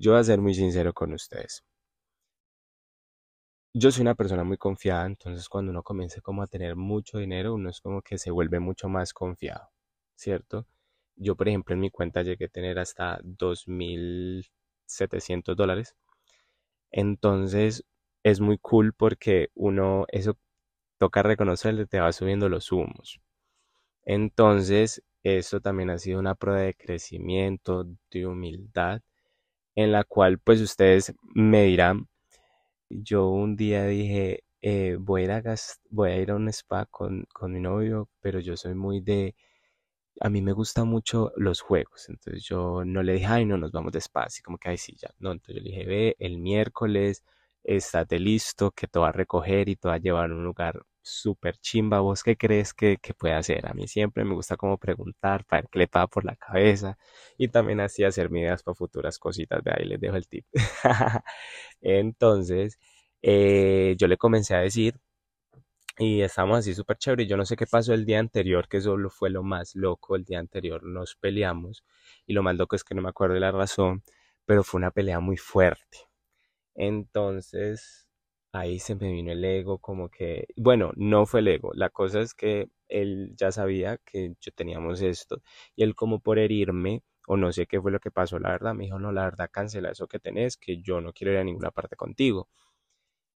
Yo 0.00 0.12
voy 0.12 0.20
a 0.20 0.24
ser 0.24 0.40
muy 0.40 0.54
sincero 0.54 0.94
con 0.94 1.12
ustedes. 1.12 1.62
Yo 3.74 3.90
soy 3.92 4.02
una 4.02 4.14
persona 4.16 4.42
muy 4.44 4.56
confiada, 4.56 5.06
entonces 5.06 5.48
cuando 5.48 5.70
uno 5.70 5.82
comienza 5.82 6.20
como 6.20 6.42
a 6.42 6.46
tener 6.48 6.74
mucho 6.76 7.18
dinero, 7.18 7.54
uno 7.54 7.70
es 7.70 7.80
como 7.80 8.02
que 8.02 8.18
se 8.18 8.30
vuelve 8.32 8.58
mucho 8.60 8.88
más 8.88 9.12
confiado, 9.12 9.68
¿cierto? 10.16 10.66
Yo, 11.16 11.36
por 11.36 11.48
ejemplo, 11.48 11.74
en 11.74 11.80
mi 11.80 11.90
cuenta 11.90 12.22
llegué 12.22 12.46
a 12.46 12.48
tener 12.48 12.78
hasta 12.78 13.20
2.700 13.22 15.56
dólares. 15.56 15.94
Entonces, 16.92 17.84
es 18.24 18.40
muy 18.40 18.58
cool 18.58 18.92
porque 18.94 19.50
uno, 19.54 20.06
eso 20.10 20.36
toca 20.98 21.22
reconocerle, 21.22 21.86
te 21.86 22.00
va 22.00 22.12
subiendo 22.12 22.48
los 22.48 22.72
humos. 22.72 23.20
Entonces, 24.04 25.02
eso 25.24 25.60
también 25.60 25.90
ha 25.90 25.98
sido 25.98 26.20
una 26.20 26.34
prueba 26.36 26.60
de 26.62 26.74
crecimiento, 26.74 27.84
de 28.10 28.26
humildad, 28.26 29.02
en 29.74 29.92
la 29.92 30.04
cual 30.04 30.38
pues 30.38 30.60
ustedes 30.60 31.14
me 31.34 31.64
dirán, 31.64 32.08
yo 32.90 33.28
un 33.28 33.56
día 33.56 33.86
dije, 33.86 34.44
eh, 34.62 34.96
voy, 35.00 35.22
a 35.22 35.24
ir 35.26 35.32
a 35.48 35.56
voy 35.90 36.10
a 36.10 36.18
ir 36.18 36.30
a 36.30 36.36
un 36.36 36.48
spa 36.50 36.86
con, 36.86 37.26
con 37.32 37.52
mi 37.52 37.60
novio, 37.60 38.08
pero 38.20 38.40
yo 38.40 38.56
soy 38.56 38.74
muy 38.74 39.00
de, 39.00 39.34
a 40.20 40.28
mí 40.30 40.42
me 40.42 40.52
gustan 40.52 40.88
mucho 40.88 41.32
los 41.36 41.60
juegos, 41.60 42.08
entonces 42.08 42.44
yo 42.44 42.84
no 42.84 43.02
le 43.02 43.14
dije, 43.14 43.26
ay, 43.26 43.44
no, 43.46 43.56
nos 43.58 43.72
vamos 43.72 43.92
de 43.92 44.00
spa, 44.00 44.24
así 44.24 44.42
como 44.42 44.58
que, 44.58 44.70
ay, 44.70 44.78
sí, 44.78 44.96
ya, 44.96 45.10
no, 45.18 45.32
entonces 45.32 45.56
yo 45.56 45.62
le 45.62 45.70
dije, 45.70 45.86
ve, 45.86 46.16
el 46.18 46.38
miércoles, 46.38 47.24
estate 47.64 48.18
listo, 48.18 48.70
que 48.72 48.86
te 48.88 48.98
va 48.98 49.08
a 49.10 49.12
recoger 49.12 49.68
y 49.68 49.76
te 49.76 49.88
va 49.88 49.94
a 49.94 49.98
llevar 49.98 50.30
a 50.30 50.34
un 50.34 50.44
lugar 50.44 50.82
súper 51.02 51.56
chimba. 51.58 52.00
¿Vos 52.00 52.22
qué 52.22 52.36
crees 52.36 52.74
que, 52.74 52.98
que, 52.98 53.14
puede 53.14 53.34
hacer? 53.34 53.66
A 53.66 53.74
mí 53.74 53.88
siempre 53.88 54.24
me 54.24 54.34
gusta 54.34 54.56
como 54.56 54.78
preguntar 54.78 55.44
para 55.44 55.62
ver 55.62 55.70
qué 55.70 55.78
le 55.80 55.88
pasa 55.88 56.06
por 56.08 56.24
la 56.24 56.36
cabeza 56.36 56.98
y 57.38 57.48
también 57.48 57.80
así 57.80 58.04
hacer 58.04 58.30
ideas 58.32 58.62
para 58.62 58.74
futuras 58.74 59.18
cositas. 59.18 59.62
De 59.64 59.72
ahí 59.72 59.84
les 59.86 60.00
dejo 60.00 60.16
el 60.16 60.28
tip. 60.28 60.46
Entonces, 61.80 62.78
eh, 63.22 63.96
yo 63.98 64.08
le 64.08 64.16
comencé 64.16 64.54
a 64.54 64.60
decir 64.60 65.00
y 65.98 66.22
estábamos 66.22 66.60
así 66.60 66.74
súper 66.74 66.96
chévere. 66.98 67.26
Yo 67.26 67.36
no 67.36 67.44
sé 67.44 67.56
qué 67.56 67.66
pasó 67.66 67.92
el 67.94 68.06
día 68.06 68.18
anterior, 68.18 68.68
que 68.68 68.78
eso 68.78 68.96
fue 69.10 69.30
lo 69.30 69.42
más 69.42 69.74
loco. 69.76 70.16
El 70.16 70.24
día 70.24 70.38
anterior 70.38 70.82
nos 70.82 71.14
peleamos 71.16 71.84
y 72.26 72.32
lo 72.32 72.42
más 72.42 72.56
loco 72.56 72.76
es 72.76 72.84
que 72.84 72.94
no 72.94 73.02
me 73.02 73.10
acuerdo 73.10 73.34
de 73.34 73.40
la 73.40 73.52
razón, 73.52 74.02
pero 74.46 74.64
fue 74.64 74.78
una 74.78 74.90
pelea 74.92 75.20
muy 75.20 75.36
fuerte. 75.36 75.98
Entonces, 76.74 78.08
ahí 78.52 78.78
se 78.78 78.94
me 78.96 79.12
vino 79.12 79.32
el 79.32 79.44
ego, 79.44 79.78
como 79.78 80.08
que, 80.10 80.46
bueno, 80.56 80.92
no 80.96 81.26
fue 81.26 81.40
el 81.40 81.48
ego, 81.48 81.70
la 81.74 81.90
cosa 81.90 82.20
es 82.20 82.34
que 82.34 82.68
él 82.88 83.32
ya 83.36 83.52
sabía 83.52 83.98
que 84.04 84.34
yo 84.40 84.52
teníamos 84.52 85.00
esto 85.02 85.42
y 85.76 85.82
él 85.84 85.94
como 85.94 86.20
por 86.20 86.38
herirme 86.38 87.02
o 87.28 87.36
no 87.36 87.52
sé 87.52 87.66
qué 87.66 87.80
fue 87.80 87.92
lo 87.92 88.00
que 88.00 88.10
pasó, 88.10 88.38
la 88.40 88.50
verdad, 88.50 88.74
me 88.74 88.84
dijo, 88.84 88.98
no, 88.98 89.12
la 89.12 89.24
verdad, 89.24 89.50
cancela 89.52 89.90
eso 89.92 90.08
que 90.08 90.18
tenés, 90.18 90.56
que 90.56 90.80
yo 90.82 91.00
no 91.00 91.12
quiero 91.12 91.32
ir 91.32 91.38
a 91.38 91.44
ninguna 91.44 91.70
parte 91.70 91.94
contigo. 91.96 92.48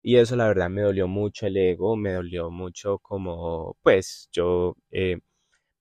Y 0.01 0.17
eso 0.17 0.35
la 0.35 0.47
verdad 0.47 0.69
me 0.69 0.81
dolió 0.81 1.07
mucho 1.07 1.47
el 1.47 1.55
ego, 1.57 1.95
me 1.95 2.13
dolió 2.13 2.51
mucho 2.51 2.99
como, 2.99 3.77
pues 3.81 4.29
yo, 4.31 4.75
eh, 4.91 5.19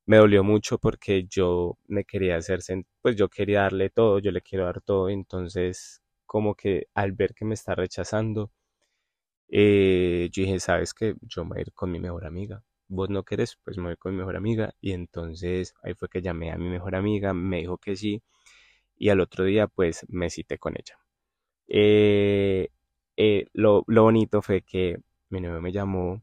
me 0.07 0.19
dolió 0.19 0.45
mucho 0.45 0.79
porque 0.79 1.27
yo 1.29 1.79
me 1.89 2.05
quería 2.05 2.37
hacer, 2.37 2.61
pues 3.03 3.17
yo 3.17 3.29
quería 3.29 3.63
darle 3.63 3.91
todo, 3.91 4.19
yo 4.21 4.31
le 4.33 4.43
quiero 4.43 4.67
dar 4.67 4.81
todo, 4.83 5.09
entonces 5.11 6.03
como 6.27 6.55
que 6.57 6.89
al 6.95 7.13
ver 7.13 7.35
que 7.35 7.45
me 7.45 7.55
está 7.55 7.75
rechazando, 7.75 8.53
eh, 9.49 10.29
yo 10.33 10.43
dije, 10.43 10.61
¿sabes 10.61 10.95
qué? 10.95 11.15
Yo 11.23 11.45
me 11.45 11.51
voy 11.51 11.59
a 11.59 11.63
ir 11.63 11.73
con 11.73 11.91
mi 11.91 12.01
mejor 12.01 12.27
amiga. 12.27 12.63
Vos 12.89 13.11
no 13.11 13.25
querés, 13.25 13.59
pues 13.65 13.79
me 13.79 13.85
voy 13.85 13.97
con 13.97 14.13
mi 14.13 14.19
mejor 14.19 14.37
amiga. 14.37 14.75
Y 14.81 14.93
entonces 14.93 15.75
ahí 15.83 15.95
fue 15.95 16.09
que 16.09 16.23
llamé 16.23 16.53
a 16.53 16.59
mi 16.59 16.69
mejor 16.69 16.95
amiga, 16.97 17.35
me 17.35 17.59
dijo 17.59 17.79
que 17.79 17.97
sí. 17.97 18.23
Y 18.97 19.11
al 19.11 19.21
otro 19.21 19.45
día, 19.45 19.69
pues 19.69 20.07
me 20.09 20.31
cité 20.31 20.59
con 20.59 20.75
ella. 20.77 20.99
Eh, 21.69 22.69
eh, 23.17 23.47
lo, 23.55 23.85
bonito 23.87 24.43
fue 24.43 24.63
que 24.63 24.99
mi 25.31 25.41
novio 25.41 25.61
me 25.61 25.73
llamó 25.73 26.23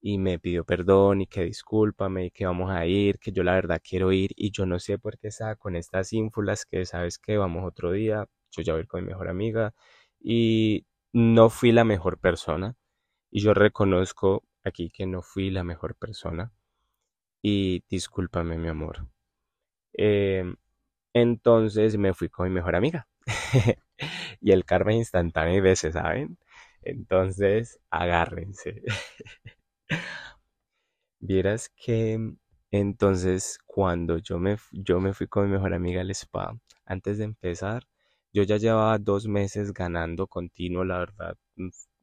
y 0.00 0.18
me 0.18 0.38
pidió 0.38 0.64
perdón 0.64 1.22
y 1.22 1.26
que 1.26 1.44
discúlpame 1.44 2.26
y 2.26 2.30
que 2.30 2.46
vamos 2.46 2.70
a 2.70 2.86
ir, 2.86 3.18
que 3.18 3.32
yo 3.32 3.42
la 3.44 3.54
verdad 3.54 3.80
quiero 3.82 4.12
ir 4.12 4.32
y 4.36 4.50
yo 4.52 4.66
no 4.66 4.78
sé 4.80 4.98
por 4.98 5.18
qué 5.18 5.28
estaba 5.28 5.56
con 5.56 5.76
estas 5.76 6.12
ínfulas 6.12 6.66
que 6.66 6.86
sabes 6.86 7.18
que 7.18 7.38
vamos 7.38 7.64
otro 7.66 7.92
día, 7.92 8.28
yo 8.50 8.62
ya 8.62 8.74
voy 8.74 8.86
con 8.86 9.02
mi 9.02 9.08
mejor 9.08 9.28
amiga 9.28 9.74
y 10.20 10.86
no 11.14 11.48
fui 11.48 11.72
la 11.72 11.84
mejor 11.84 12.18
persona 12.18 12.76
y 13.30 13.40
yo 13.42 13.54
reconozco 13.54 14.44
aquí 14.64 14.90
que 14.90 15.06
no 15.06 15.22
fui 15.22 15.50
la 15.50 15.64
mejor 15.64 15.94
persona 15.96 16.52
y 17.42 17.84
discúlpame 17.88 18.58
mi 18.58 18.68
amor. 18.68 19.06
Em, 19.94 20.56
entonces 21.14 21.96
me 21.98 22.14
fui 22.14 22.28
con 22.30 22.48
mi 22.48 22.54
mejor 22.54 22.76
amiga 22.76 23.08
y 24.40 24.52
el 24.52 24.64
karma 24.64 24.94
instantáneo 24.94 25.56
y 25.56 25.60
veces, 25.60 25.94
¿saben? 25.94 26.38
Entonces 26.82 27.80
agárrense. 27.90 28.82
Vieras 31.20 31.70
que 31.76 32.34
entonces 32.70 33.58
cuando 33.66 34.18
yo 34.18 34.38
me, 34.38 34.56
yo 34.72 35.00
me 35.00 35.12
fui 35.14 35.26
con 35.28 35.46
mi 35.46 35.52
mejor 35.52 35.74
amiga 35.74 36.02
al 36.02 36.10
spa, 36.10 36.56
antes 36.84 37.18
de 37.18 37.24
empezar, 37.24 37.84
yo 38.34 38.44
ya 38.44 38.58
llevaba 38.58 38.98
dos 38.98 39.28
meses 39.28 39.72
ganando 39.74 40.26
continuo, 40.28 40.84
la 40.84 40.98
verdad. 41.00 41.36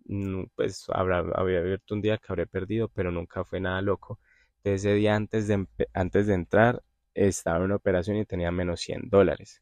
Mm, 0.05 0.45
pues 0.55 0.85
habrá, 0.89 1.19
había 1.35 1.59
abierto 1.59 1.95
un 1.95 2.01
día 2.01 2.17
que 2.17 2.25
habré 2.29 2.47
perdido, 2.47 2.89
pero 2.89 3.11
nunca 3.11 3.45
fue 3.45 3.59
nada 3.61 3.81
loco. 3.81 4.19
Ese 4.63 4.93
día 4.95 5.15
antes 5.15 5.47
de, 5.47 5.67
antes 5.93 6.27
de 6.27 6.33
entrar 6.35 6.83
estaba 7.13 7.65
en 7.65 7.71
operación 7.73 8.17
y 8.17 8.25
tenía 8.25 8.51
menos 8.51 8.81
100 8.81 9.09
dólares. 9.09 9.61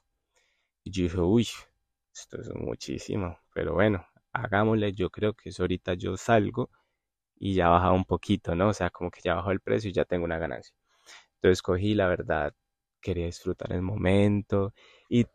Y 0.83 0.91
yo 0.91 1.03
dije, 1.03 1.19
uy, 1.19 1.47
esto 2.13 2.41
es 2.41 2.49
muchísimo, 2.55 3.39
pero 3.53 3.73
bueno, 3.73 4.05
hagámosle, 4.33 4.93
yo 4.93 5.09
creo 5.09 5.33
que 5.33 5.49
eso 5.49 5.63
ahorita 5.63 5.93
yo 5.95 6.17
salgo 6.17 6.69
y 7.39 7.55
ya 7.55 7.69
baja 7.69 7.91
un 7.93 8.05
poquito, 8.05 8.55
¿no? 8.55 8.69
O 8.69 8.73
sea, 8.73 8.89
como 8.91 9.11
que 9.11 9.21
ya 9.23 9.35
bajó 9.35 9.51
el 9.51 9.61
precio 9.61 9.89
y 9.89 9.93
ya 9.93 10.05
tengo 10.05 10.25
una 10.25 10.39
ganancia. 10.39 10.75
Entonces 11.35 11.61
cogí, 11.61 11.95
la 11.95 12.07
verdad, 12.07 12.53
quería 13.01 13.25
disfrutar 13.27 13.73
el 13.73 13.81
momento 13.81 14.73
y 15.09 15.25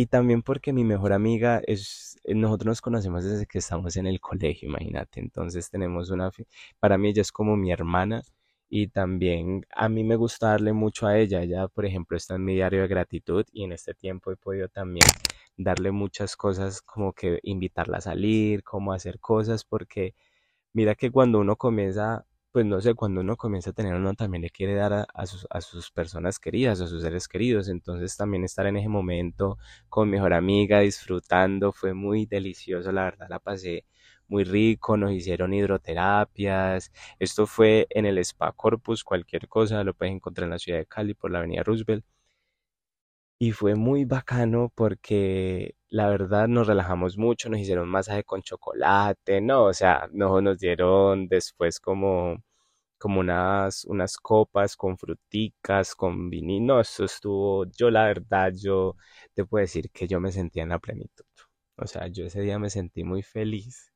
y 0.00 0.06
también 0.06 0.42
porque 0.42 0.72
mi 0.72 0.82
mejor 0.84 1.12
amiga 1.12 1.60
es, 1.66 2.18
eh, 2.24 2.34
nosotros 2.34 2.66
nos 2.66 2.80
conocemos 2.80 3.22
desde 3.24 3.44
que 3.46 3.58
estamos 3.58 3.96
en 3.96 4.06
el 4.06 4.18
colegio, 4.20 4.68
imagínate. 4.68 5.20
Entonces 5.20 5.68
tenemos 5.70 6.08
una, 6.10 6.30
para 6.78 6.96
mí 6.96 7.08
ella 7.10 7.20
es 7.22 7.32
como 7.32 7.54
mi 7.56 7.70
hermana 7.70 8.22
y 8.70 8.88
también 8.88 9.66
a 9.74 9.90
mí 9.90 10.02
me 10.04 10.16
gusta 10.16 10.48
darle 10.48 10.72
mucho 10.72 11.06
a 11.06 11.18
ella. 11.18 11.42
Ella, 11.42 11.68
por 11.68 11.84
ejemplo, 11.84 12.16
está 12.16 12.36
en 12.36 12.44
mi 12.46 12.54
diario 12.54 12.80
de 12.80 12.88
gratitud 12.88 13.44
y 13.52 13.64
en 13.64 13.72
este 13.72 13.92
tiempo 13.94 14.30
he 14.32 14.36
podido 14.36 14.68
también 14.68 15.16
darle 15.58 15.90
muchas 15.92 16.34
cosas 16.36 16.80
como 16.80 17.12
que 17.12 17.38
invitarla 17.42 17.98
a 17.98 18.00
salir, 18.00 18.62
como 18.64 18.94
hacer 18.94 19.20
cosas, 19.20 19.64
porque 19.66 20.14
mira 20.72 20.94
que 20.94 21.10
cuando 21.10 21.40
uno 21.40 21.56
comienza 21.56 22.26
pues 22.52 22.66
no 22.66 22.80
sé, 22.80 22.94
cuando 22.94 23.20
uno 23.20 23.36
comienza 23.36 23.70
a 23.70 23.72
tener 23.72 23.94
uno 23.94 24.14
también 24.14 24.42
le 24.42 24.50
quiere 24.50 24.74
dar 24.74 25.06
a, 25.14 25.26
sus, 25.26 25.46
a 25.50 25.60
sus 25.60 25.90
personas 25.92 26.38
queridas, 26.38 26.80
a 26.80 26.86
sus 26.88 27.02
seres 27.02 27.28
queridos, 27.28 27.68
entonces 27.68 28.16
también 28.16 28.44
estar 28.44 28.66
en 28.66 28.76
ese 28.76 28.88
momento 28.88 29.58
con 29.88 30.08
mi 30.08 30.16
mejor 30.16 30.32
amiga 30.34 30.80
disfrutando 30.80 31.72
fue 31.72 31.94
muy 31.94 32.26
delicioso, 32.26 32.90
la 32.92 33.04
verdad 33.04 33.26
la 33.30 33.38
pasé 33.38 33.84
muy 34.28 34.44
rico, 34.44 34.96
nos 34.96 35.12
hicieron 35.12 35.54
hidroterapias, 35.54 36.92
esto 37.18 37.46
fue 37.46 37.86
en 37.90 38.06
el 38.06 38.18
Spa 38.18 38.52
Corpus, 38.52 39.04
cualquier 39.04 39.48
cosa 39.48 39.84
lo 39.84 39.94
puedes 39.94 40.14
encontrar 40.14 40.44
en 40.46 40.50
la 40.50 40.58
ciudad 40.58 40.78
de 40.78 40.86
Cali 40.86 41.14
por 41.14 41.30
la 41.30 41.38
avenida 41.38 41.62
Roosevelt 41.62 42.04
y 43.40 43.52
fue 43.52 43.74
muy 43.74 44.04
bacano 44.04 44.70
porque 44.74 45.74
la 45.88 46.08
verdad 46.10 46.46
nos 46.48 46.66
relajamos 46.68 47.16
mucho, 47.18 47.48
nos 47.48 47.60
hicieron 47.60 47.88
masaje 47.88 48.22
con 48.24 48.42
chocolate, 48.42 49.40
no, 49.40 49.64
o 49.64 49.72
sea, 49.74 50.08
no, 50.12 50.42
nos 50.42 50.58
dieron 50.58 51.26
después 51.28 51.80
como, 51.80 52.44
como 52.98 53.20
unas, 53.20 53.84
unas 53.86 54.16
copas 54.18 54.76
con 54.76 54.98
fruticas, 54.98 55.94
con 55.96 56.30
vinino, 56.30 56.80
eso 56.80 57.04
estuvo, 57.06 57.66
yo 57.66 57.90
la 57.90 58.06
verdad, 58.06 58.52
yo 58.56 58.96
te 59.34 59.44
puedo 59.46 59.62
decir 59.62 59.90
que 59.92 60.08
yo 60.08 60.20
me 60.20 60.32
sentía 60.32 60.64
en 60.64 60.70
la 60.70 60.78
plenitud, 60.80 61.24
o 61.76 61.86
sea, 61.86 62.08
yo 62.08 62.26
ese 62.26 62.42
día 62.42 62.58
me 62.58 62.70
sentí 62.70 63.04
muy 63.04 63.22
feliz 63.22 63.92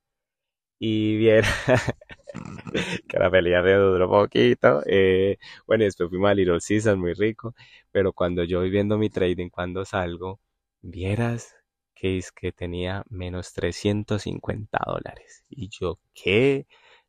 y 0.78 1.16
viera 1.18 1.48
que 3.08 3.18
la 3.18 3.30
pelea 3.30 3.62
me 3.62 3.72
duró 3.74 4.08
poquito. 4.10 4.82
Eh, 4.86 5.38
bueno, 5.66 5.84
después 5.84 6.10
fuimos 6.10 6.30
a 6.30 6.34
Little 6.34 6.58
Caesars, 6.66 6.98
muy 6.98 7.14
rico, 7.14 7.54
pero 7.92 8.12
cuando 8.12 8.44
yo 8.44 8.60
voy 8.60 8.70
viendo 8.70 8.98
mi 8.98 9.10
trading, 9.10 9.48
cuando 9.50 9.84
salgo, 9.84 10.40
vieras 10.82 11.54
que 11.94 12.18
es 12.18 12.32
que 12.32 12.52
tenía 12.52 13.04
menos 13.08 13.52
350 13.52 14.78
dólares. 14.86 15.44
Y 15.48 15.68
yo, 15.68 15.98
¿qué? 16.14 16.66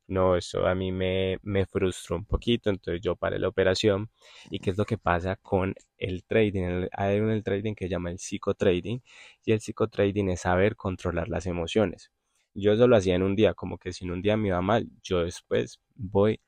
No, 0.07 0.35
eso 0.35 0.67
a 0.67 0.75
mí 0.75 0.91
me, 0.91 1.39
me 1.41 1.65
frustró 1.65 2.15
un 2.17 2.25
poquito, 2.25 2.69
entonces 2.69 3.01
yo 3.01 3.15
paré 3.15 3.39
la 3.39 3.47
operación. 3.47 4.11
¿Y 4.51 4.59
qué 4.59 4.69
es 4.71 4.77
lo 4.77 4.85
que 4.85 4.97
pasa 4.99 5.35
con 5.37 5.73
el 5.97 6.23
trading? 6.25 6.87
Hay 6.91 7.19
un 7.19 7.31
el 7.31 7.43
trading 7.43 7.73
que 7.75 7.85
se 7.85 7.89
llama 7.89 8.11
el 8.11 8.19
psicotrading 8.19 9.01
y 9.43 9.51
el 9.53 9.61
psicotrading 9.61 10.29
es 10.29 10.41
saber 10.41 10.75
controlar 10.75 11.27
las 11.29 11.47
emociones. 11.47 12.11
Yo 12.55 12.73
eso 12.73 12.87
lo 12.87 12.95
hacía 12.97 13.15
en 13.15 13.23
un 13.23 13.35
día, 13.35 13.53
como 13.53 13.77
que 13.77 13.93
si 13.93 14.05
en 14.05 14.11
un 14.11 14.21
día 14.23 14.37
me 14.37 14.49
iba 14.49 14.61
mal, 14.61 14.89
yo 15.03 15.21
después 15.23 15.79
voy 15.95 16.39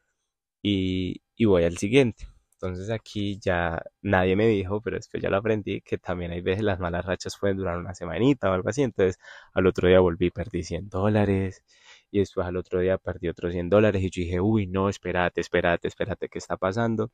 y, 0.61 1.21
y 1.35 1.45
voy 1.45 1.63
al 1.63 1.77
siguiente. 1.77 2.27
Entonces 2.53 2.89
aquí 2.89 3.39
ya 3.39 3.81
nadie 4.01 4.35
me 4.35 4.47
dijo, 4.47 4.81
pero 4.81 4.97
después 4.97 5.21
ya 5.21 5.29
lo 5.29 5.37
aprendí, 5.37 5.81
que 5.81 5.97
también 5.99 6.31
hay 6.31 6.41
veces 6.41 6.63
las 6.63 6.79
malas 6.79 7.05
rachas 7.05 7.37
pueden 7.39 7.57
durar 7.57 7.77
una 7.77 7.93
semanita 7.95 8.49
o 8.49 8.53
algo 8.53 8.69
así. 8.69 8.81
Entonces 8.83 9.19
al 9.53 9.67
otro 9.67 9.87
día 9.87 9.99
volví, 9.99 10.31
perdí 10.31 10.63
100 10.63 10.89
dólares 10.89 11.63
y 12.11 12.19
después 12.19 12.47
al 12.47 12.57
otro 12.57 12.79
día 12.79 12.97
perdí 12.97 13.27
otros 13.29 13.53
100 13.53 13.69
dólares 13.69 14.01
y 14.03 14.09
yo 14.09 14.21
dije, 14.23 14.41
uy, 14.41 14.67
no, 14.67 14.89
espérate, 14.89 15.41
espérate, 15.41 15.87
espérate, 15.87 16.29
¿qué 16.29 16.39
está 16.39 16.57
pasando? 16.57 17.11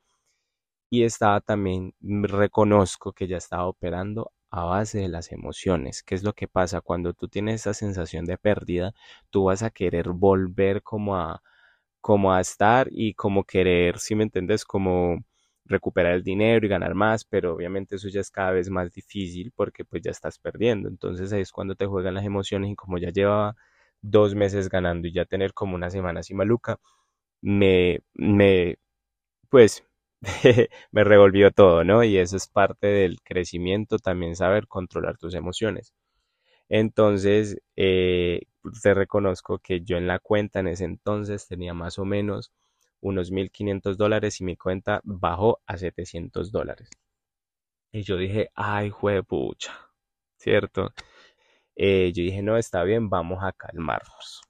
Y 1.00 1.04
estaba 1.04 1.40
también, 1.40 1.94
reconozco 2.00 3.12
que 3.12 3.26
ya 3.28 3.36
estaba 3.38 3.66
operando 3.66 4.32
a 4.50 4.64
base 4.64 4.98
de 5.00 5.08
las 5.08 5.32
emociones. 5.32 6.02
¿Qué 6.02 6.14
es 6.14 6.22
lo 6.22 6.32
que 6.34 6.48
pasa? 6.48 6.80
Cuando 6.80 7.12
tú 7.14 7.28
tienes 7.28 7.62
esa 7.62 7.74
sensación 7.74 8.24
de 8.24 8.38
pérdida, 8.38 8.92
tú 9.30 9.44
vas 9.44 9.62
a 9.62 9.70
querer 9.70 10.10
volver 10.10 10.82
como 10.82 11.16
a, 11.16 11.42
como 12.00 12.32
a 12.32 12.40
estar 12.40 12.88
y 12.90 13.14
como 13.14 13.44
querer, 13.44 13.98
si 13.98 14.14
me 14.14 14.24
entiendes, 14.24 14.64
como 14.64 15.24
recuperar 15.66 16.12
el 16.14 16.22
dinero 16.22 16.66
y 16.66 16.68
ganar 16.68 16.94
más, 16.94 17.24
pero 17.24 17.54
obviamente 17.54 17.96
eso 17.96 18.08
ya 18.08 18.20
es 18.20 18.30
cada 18.30 18.50
vez 18.52 18.68
más 18.70 18.92
difícil 18.92 19.52
porque 19.56 19.84
pues 19.84 20.02
ya 20.02 20.10
estás 20.10 20.38
perdiendo. 20.38 20.88
Entonces 20.88 21.32
ahí 21.32 21.40
es 21.42 21.52
cuando 21.52 21.74
te 21.76 21.86
juegan 21.86 22.14
las 22.14 22.24
emociones 22.26 22.70
y 22.70 22.76
como 22.76 22.98
ya 22.98 23.10
llevaba 23.10 23.56
dos 24.02 24.34
meses 24.34 24.68
ganando 24.68 25.08
y 25.08 25.12
ya 25.12 25.24
tener 25.24 25.54
como 25.54 25.74
una 25.76 25.90
semana 25.90 26.20
así 26.20 26.34
maluca, 26.34 26.78
me, 27.42 28.00
me, 28.14 28.78
pues 29.50 29.84
me 30.92 31.04
revolvió 31.04 31.50
todo, 31.52 31.84
¿no? 31.84 32.04
Y 32.04 32.18
eso 32.18 32.36
es 32.36 32.48
parte 32.48 32.86
del 32.86 33.20
crecimiento, 33.22 33.98
también 33.98 34.36
saber 34.36 34.66
controlar 34.68 35.18
tus 35.18 35.34
emociones. 35.34 35.94
Entonces, 36.68 37.58
eh, 37.76 38.42
te 38.82 38.94
reconozco 38.94 39.58
que 39.58 39.82
yo 39.82 39.96
en 39.98 40.06
la 40.06 40.18
cuenta 40.18 40.60
en 40.60 40.68
ese 40.68 40.84
entonces 40.84 41.46
tenía 41.48 41.74
más 41.74 41.98
o 41.98 42.04
menos 42.04 42.52
unos 43.00 43.30
1.500 43.30 43.98
dólares 43.98 44.40
y 44.40 44.44
mi 44.44 44.56
cuenta 44.56 45.00
bajó 45.04 45.60
a 45.66 45.76
700 45.76 46.52
dólares. 46.52 46.90
Y 47.92 48.02
yo 48.02 48.16
dije, 48.18 48.50
ay, 48.54 48.92
pucha, 49.26 49.72
¿cierto? 50.36 50.92
Eh, 51.76 52.12
yo 52.14 52.22
dije, 52.24 52.42
no, 52.42 52.56
está 52.56 52.84
bien, 52.84 53.08
vamos 53.10 53.42
a 53.42 53.52
calmarnos. 53.52 54.42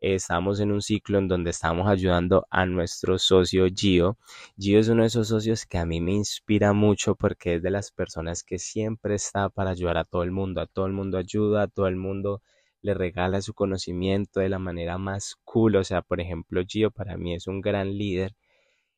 Estamos 0.00 0.60
en 0.60 0.72
un 0.72 0.82
ciclo 0.82 1.18
en 1.18 1.28
donde 1.28 1.50
estamos 1.50 1.88
ayudando 1.88 2.46
a 2.50 2.66
nuestro 2.66 3.18
socio 3.18 3.66
Gio. 3.74 4.16
Gio 4.58 4.78
es 4.78 4.88
uno 4.88 5.02
de 5.02 5.08
esos 5.08 5.28
socios 5.28 5.66
que 5.66 5.78
a 5.78 5.86
mí 5.86 6.00
me 6.00 6.12
inspira 6.12 6.72
mucho 6.72 7.14
porque 7.14 7.54
es 7.54 7.62
de 7.62 7.70
las 7.70 7.90
personas 7.90 8.42
que 8.44 8.58
siempre 8.58 9.14
está 9.14 9.48
para 9.48 9.70
ayudar 9.70 9.98
a 9.98 10.04
todo 10.04 10.22
el 10.22 10.30
mundo. 10.30 10.60
A 10.60 10.66
todo 10.66 10.86
el 10.86 10.92
mundo 10.92 11.18
ayuda, 11.18 11.62
a 11.62 11.68
todo 11.68 11.88
el 11.88 11.96
mundo 11.96 12.42
le 12.80 12.94
regala 12.94 13.42
su 13.42 13.54
conocimiento 13.54 14.40
de 14.40 14.48
la 14.48 14.58
manera 14.58 14.98
más 14.98 15.36
cool. 15.44 15.76
O 15.76 15.84
sea, 15.84 16.02
por 16.02 16.20
ejemplo, 16.20 16.62
Gio 16.66 16.90
para 16.90 17.16
mí 17.16 17.34
es 17.34 17.46
un 17.46 17.60
gran 17.60 17.96
líder. 17.96 18.36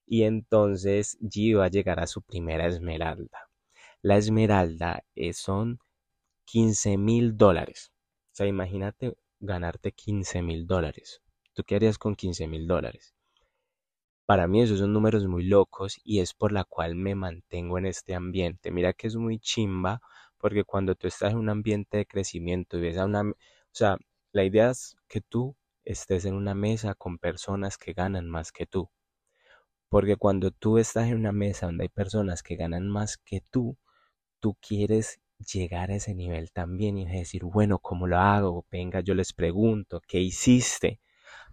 Y 0.06 0.24
entonces 0.24 1.18
Gio 1.30 1.60
va 1.60 1.66
a 1.66 1.70
llegar 1.70 2.00
a 2.00 2.06
su 2.06 2.22
primera 2.22 2.66
esmeralda. 2.66 3.48
La 4.02 4.16
esmeralda 4.16 5.04
eh, 5.14 5.32
son 5.32 5.78
15 6.46 6.98
mil 6.98 7.36
dólares. 7.36 7.92
O 8.32 8.36
sea, 8.36 8.46
imagínate 8.46 9.14
ganarte 9.40 9.92
15 9.92 10.42
mil 10.42 10.66
dólares. 10.66 11.22
¿Tú 11.54 11.64
qué 11.64 11.76
harías 11.76 11.98
con 11.98 12.14
15 12.14 12.46
mil 12.46 12.66
dólares? 12.66 13.14
Para 14.26 14.46
mí 14.46 14.62
esos 14.62 14.78
son 14.78 14.92
números 14.92 15.26
muy 15.26 15.44
locos 15.44 15.98
y 16.04 16.20
es 16.20 16.34
por 16.34 16.52
la 16.52 16.64
cual 16.64 16.94
me 16.94 17.14
mantengo 17.16 17.78
en 17.78 17.86
este 17.86 18.14
ambiente. 18.14 18.70
Mira 18.70 18.92
que 18.92 19.08
es 19.08 19.16
muy 19.16 19.40
chimba 19.40 20.00
porque 20.38 20.62
cuando 20.64 20.94
tú 20.94 21.08
estás 21.08 21.32
en 21.32 21.38
un 21.38 21.48
ambiente 21.48 21.96
de 21.96 22.06
crecimiento 22.06 22.78
y 22.78 22.82
ves 22.82 22.96
a 22.96 23.06
una, 23.06 23.22
o 23.22 23.34
sea, 23.72 23.98
la 24.32 24.44
idea 24.44 24.70
es 24.70 24.96
que 25.08 25.20
tú 25.20 25.56
estés 25.84 26.24
en 26.26 26.34
una 26.34 26.54
mesa 26.54 26.94
con 26.94 27.18
personas 27.18 27.76
que 27.76 27.92
ganan 27.92 28.28
más 28.28 28.52
que 28.52 28.66
tú. 28.66 28.88
Porque 29.88 30.16
cuando 30.16 30.50
tú 30.52 30.78
estás 30.78 31.08
en 31.08 31.16
una 31.16 31.32
mesa 31.32 31.66
donde 31.66 31.82
hay 31.84 31.88
personas 31.88 32.42
que 32.42 32.56
ganan 32.56 32.88
más 32.88 33.18
que 33.18 33.40
tú, 33.40 33.76
tú 34.40 34.56
quieres 34.60 35.20
llegar 35.52 35.90
a 35.90 35.96
ese 35.96 36.14
nivel 36.14 36.50
también 36.52 36.98
y 36.98 37.06
decir, 37.06 37.44
bueno, 37.44 37.78
¿cómo 37.78 38.06
lo 38.06 38.18
hago? 38.18 38.66
Venga, 38.70 39.00
yo 39.00 39.14
les 39.14 39.32
pregunto, 39.32 40.00
¿qué 40.06 40.20
hiciste? 40.20 41.00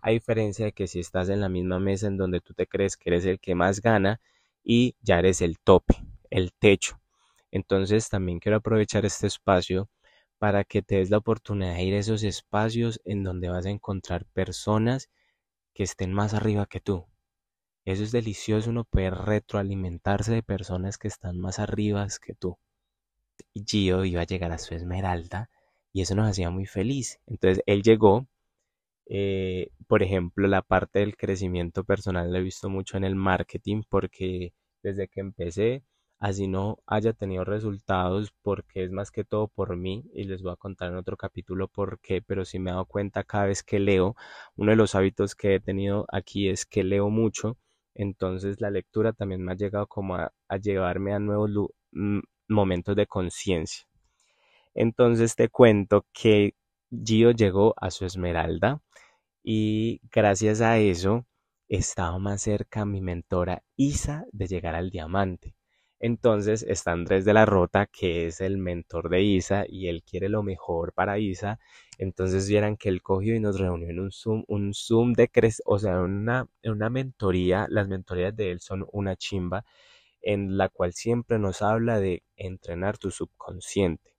A 0.02 0.12
diferencia 0.12 0.66
de 0.66 0.74
que 0.74 0.88
si 0.88 1.00
estás 1.02 1.30
en 1.30 1.42
la 1.42 1.50
misma 1.50 1.80
mesa 1.80 2.08
en 2.08 2.18
donde 2.18 2.42
tú 2.42 2.54
te 2.54 2.68
crees 2.68 2.98
que 2.98 3.10
eres 3.12 3.26
el 3.26 3.40
que 3.40 3.56
más 3.56 3.82
gana 3.82 4.22
y 4.64 4.96
ya 5.02 5.20
eres 5.20 5.42
el 5.42 5.60
tope, 5.60 5.96
el 6.32 6.54
techo. 6.54 7.00
Entonces 7.52 8.10
también 8.10 8.40
quiero 8.40 8.58
aprovechar 8.58 9.06
este 9.06 9.28
espacio 9.28 9.90
para 10.40 10.64
que 10.64 10.82
te 10.82 10.98
des 10.98 11.10
la 11.12 11.18
oportunidad 11.20 11.76
de 11.76 11.84
ir 11.84 11.94
a 11.96 12.00
esos 12.00 12.24
espacios 12.24 13.02
en 13.06 13.24
donde 13.24 13.50
vas 13.50 13.66
a 13.66 13.70
encontrar 13.72 14.26
personas 14.34 15.10
que 15.74 15.84
estén 15.84 16.14
más 16.14 16.34
arriba 16.34 16.66
que 16.68 16.82
tú. 16.82 17.06
Eso 17.86 18.04
es 18.04 18.12
delicioso, 18.12 18.70
uno 18.70 18.84
poder 18.86 19.16
retroalimentarse 19.16 20.32
de 20.32 20.44
personas 20.44 21.00
que 21.00 21.08
están 21.08 21.40
más 21.40 21.58
arriba 21.58 22.08
que 22.24 22.36
tú. 22.36 22.60
Gio 23.54 24.06
iba 24.06 24.22
a 24.22 24.26
llegar 24.26 24.52
a 24.52 24.58
su 24.58 24.74
esmeralda 24.76 25.50
y 25.94 26.02
eso 26.02 26.16
nos 26.16 26.30
hacía 26.30 26.50
muy 26.50 26.66
feliz. 26.66 27.20
Entonces 27.28 27.64
él 27.66 27.84
llegó, 27.84 28.28
eh, 29.08 29.70
por 29.88 30.04
ejemplo, 30.04 30.48
la 30.48 30.62
parte 30.62 31.00
del 31.00 31.18
crecimiento 31.18 31.84
personal 31.84 32.32
lo 32.32 32.40
he 32.40 32.44
visto 32.44 32.70
mucho 32.70 32.98
en 32.98 33.04
el 33.06 33.16
marketing 33.16 33.84
porque 33.90 34.54
desde 34.84 35.08
que 35.08 35.22
empecé 35.22 35.84
así 36.20 36.48
no 36.48 36.80
haya 36.88 37.14
tenido 37.14 37.44
resultados 37.44 38.34
porque 38.42 38.84
es 38.84 38.92
más 38.92 39.12
que 39.12 39.24
todo 39.24 39.48
por 39.48 39.76
mí 39.78 40.04
y 40.14 40.24
les 40.26 40.42
voy 40.42 40.52
a 40.54 40.56
contar 40.56 40.90
en 40.92 40.98
otro 40.98 41.18
capítulo 41.18 41.68
por 41.68 42.00
qué, 42.00 42.22
pero 42.22 42.46
si 42.46 42.60
me 42.60 42.72
he 42.72 42.74
dado 42.74 42.86
cuenta 42.86 43.24
cada 43.24 43.46
vez 43.46 43.64
que 43.64 43.80
leo, 43.80 44.16
uno 44.56 44.72
de 44.72 44.78
los 44.78 44.96
hábitos 44.96 45.36
que 45.36 45.56
he 45.56 45.60
tenido 45.60 46.06
aquí 46.12 46.50
es 46.50 46.66
que 46.66 46.84
leo 46.84 47.10
mucho, 47.10 47.58
entonces 47.96 48.62
la 48.62 48.72
lectura 48.72 49.14
también 49.14 49.44
me 49.44 49.52
ha 49.52 49.56
llegado 49.56 49.88
como 49.88 50.16
a, 50.16 50.32
llevarme 50.62 51.14
a 51.14 51.20
nuevos 51.20 51.52
momentos 52.50 52.96
de 52.96 53.08
conciencia. 53.08 53.88
Entonces 54.74 55.36
te 55.36 55.50
cuento 55.50 56.06
que 56.14 56.54
Gio 56.92 57.32
llegó 57.32 57.74
a 57.78 57.92
su 57.92 58.06
esmeralda 58.06 58.82
y 59.44 60.02
gracias 60.12 60.62
a 60.62 60.78
eso 60.80 61.26
estaba 61.68 62.18
más 62.20 62.42
cerca 62.42 62.86
mi 62.86 63.02
mentora 63.02 63.64
Isa 63.76 64.26
de 64.32 64.48
llegar 64.48 64.76
al 64.76 64.90
diamante. 64.90 65.56
Entonces 66.00 66.64
está 66.64 66.92
Andrés 66.92 67.26
de 67.26 67.34
la 67.34 67.46
Rota, 67.46 67.88
que 67.88 68.28
es 68.28 68.40
el 68.42 68.58
mentor 68.58 69.10
de 69.10 69.24
Isa, 69.24 69.66
y 69.68 69.88
él 69.88 70.04
quiere 70.04 70.30
lo 70.30 70.44
mejor 70.44 70.94
para 70.94 71.18
Isa. 71.18 71.60
Entonces 71.98 72.48
vieran 72.48 72.78
que 72.78 72.90
él 72.90 73.02
cogió 73.02 73.36
y 73.36 73.40
nos 73.40 73.60
reunió 73.60 73.90
en 73.90 74.00
un 74.00 74.12
Zoom, 74.12 74.44
un 74.48 74.74
Zoom 74.76 75.14
de 75.14 75.30
o 75.66 75.80
sea, 75.80 76.00
una, 76.02 76.48
una 76.64 76.90
mentoría. 76.90 77.66
Las 77.70 77.88
mentorías 77.88 78.36
de 78.36 78.52
él 78.52 78.60
son 78.60 78.86
una 78.92 79.16
chimba, 79.16 79.66
en 80.22 80.58
la 80.58 80.70
cual 80.70 80.94
siempre 80.94 81.40
nos 81.40 81.62
habla 81.62 82.00
de 82.00 82.24
entrenar 82.36 82.98
tu 82.98 83.12
subconsciente. 83.12 84.16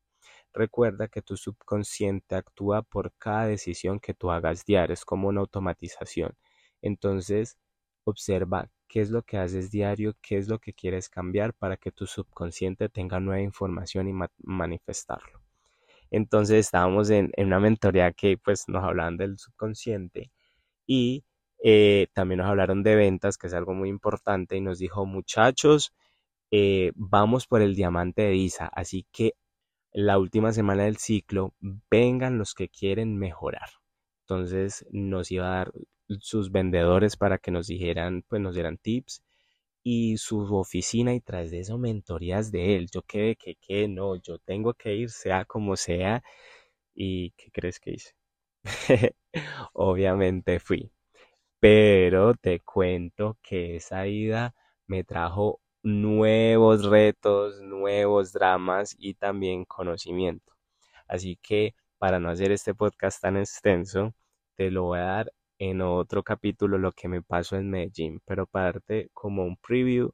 Recuerda 0.52 1.08
que 1.08 1.22
tu 1.22 1.36
subconsciente 1.36 2.34
actúa 2.34 2.82
por 2.82 3.12
cada 3.18 3.46
decisión 3.46 4.00
que 4.00 4.14
tú 4.14 4.30
hagas 4.30 4.64
diario, 4.64 4.94
es 4.94 5.04
como 5.04 5.28
una 5.28 5.40
automatización. 5.40 6.36
Entonces, 6.82 7.58
observa 8.04 8.70
qué 8.88 9.00
es 9.02 9.10
lo 9.10 9.22
que 9.22 9.38
haces 9.38 9.70
diario, 9.70 10.16
qué 10.22 10.38
es 10.38 10.48
lo 10.48 10.58
que 10.58 10.72
quieres 10.72 11.08
cambiar 11.08 11.54
para 11.54 11.76
que 11.76 11.92
tu 11.92 12.06
subconsciente 12.06 12.88
tenga 12.88 13.20
nueva 13.20 13.42
información 13.42 14.08
y 14.08 14.14
manifestarlo. 14.38 15.40
Entonces 16.10 16.66
estábamos 16.66 17.10
en, 17.10 17.32
una 17.36 17.60
mentoría 17.60 18.12
que 18.12 18.38
pues 18.38 18.64
nos 18.68 18.82
hablaban 18.82 19.16
del 19.18 19.38
subconsciente 19.38 20.32
y 20.86 21.24
eh, 21.62 22.08
también 22.14 22.38
nos 22.38 22.48
hablaron 22.48 22.82
de 22.82 22.96
ventas, 22.96 23.38
que 23.38 23.48
es 23.48 23.54
algo 23.54 23.74
muy 23.74 23.88
importante, 23.88 24.56
y 24.56 24.60
nos 24.60 24.78
dijo, 24.78 25.06
muchachos, 25.06 25.92
eh, 26.50 26.92
vamos 26.96 27.46
por 27.46 27.62
el 27.62 27.74
diamante 27.76 28.22
de 28.22 28.36
Isa, 28.36 28.66
así 28.68 29.06
que 29.12 29.34
la 29.92 30.18
última 30.18 30.52
semana 30.52 30.84
del 30.84 30.98
ciclo, 30.98 31.54
vengan 31.90 32.38
los 32.38 32.54
que 32.54 32.68
quieren 32.68 33.18
mejorar. 33.18 33.68
Entonces 34.22 34.86
nos 34.90 35.30
iba 35.30 35.46
a 35.46 35.56
dar 35.58 35.72
sus 36.20 36.50
vendedores 36.52 37.16
para 37.16 37.38
que 37.38 37.50
nos 37.50 37.66
dijeran, 37.68 38.22
pues 38.28 38.40
nos 38.42 38.54
dieran 38.54 38.78
tips 38.78 39.22
y 39.82 40.16
su 40.18 40.40
oficina 40.56 41.14
y 41.14 41.20
tras 41.20 41.50
de 41.50 41.60
eso 41.60 41.78
mentorías 41.78 42.50
de 42.52 42.76
él. 42.76 42.88
Yo 42.92 43.02
quedé 43.02 43.36
que, 43.36 43.56
que 43.56 43.88
no, 43.88 44.16
yo 44.16 44.38
tengo 44.38 44.74
que 44.74 44.94
ir 44.96 45.10
sea 45.10 45.44
como 45.44 45.76
sea. 45.76 46.22
¿Y 46.94 47.32
qué 47.32 47.50
crees 47.52 47.80
que 47.80 47.92
hice? 47.92 48.12
Obviamente 49.74 50.60
fui. 50.60 50.90
Pero 51.60 52.34
te 52.34 52.60
cuento 52.60 53.38
que 53.42 53.76
esa 53.76 54.06
ida 54.06 54.54
me 54.86 55.04
trajo 55.04 55.60
nuevos 55.82 56.84
retos, 56.84 57.60
nuevos 57.60 58.32
dramas 58.32 58.94
y 58.98 59.14
también 59.14 59.64
conocimiento. 59.64 60.54
Así 61.08 61.36
que 61.42 61.74
para 61.98 62.20
no 62.20 62.30
hacer 62.30 62.52
este 62.52 62.74
podcast 62.74 63.20
tan 63.22 63.36
extenso, 63.36 64.14
te 64.56 64.70
lo 64.70 64.84
voy 64.84 65.00
a 65.00 65.04
dar 65.04 65.32
en 65.58 65.80
otro 65.82 66.22
capítulo 66.22 66.78
lo 66.78 66.92
que 66.92 67.08
me 67.08 67.22
pasó 67.22 67.56
en 67.56 67.70
Medellín, 67.70 68.20
pero 68.24 68.46
para 68.46 68.66
darte 68.66 69.10
como 69.12 69.44
un 69.44 69.56
preview, 69.56 70.12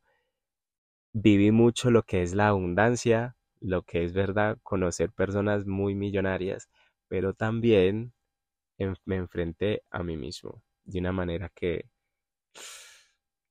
viví 1.15 1.51
mucho 1.51 1.91
lo 1.91 2.03
que 2.05 2.23
es 2.23 2.35
la 2.35 2.49
abundancia, 2.49 3.37
lo 3.61 3.83
que 3.83 4.05
es 4.05 4.13
verdad, 4.13 4.59
conocer 4.63 5.13
personas 5.13 5.67
muy 5.67 5.95
millonarias, 5.95 6.69
pero 7.09 7.35
también 7.35 8.13
me 9.05 9.17
enfrenté 9.17 9.83
a 9.91 10.03
mí 10.03 10.17
mismo 10.17 10.63
de 10.85 11.01
una 11.01 11.13
manera 11.13 11.51
que 11.55 11.91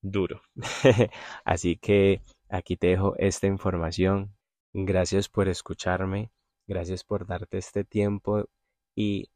duro. 0.02 0.42
Así 1.46 1.78
que 1.78 2.22
aquí 2.50 2.78
te 2.78 2.88
dejo 2.88 3.16
esta 3.18 3.48
información. 3.48 4.36
Gracias 4.74 5.30
por 5.30 5.48
escucharme, 5.48 6.32
gracias 6.68 7.04
por 7.04 7.28
darte 7.28 7.58
este 7.60 7.84
tiempo 7.84 8.50
y 8.96 9.30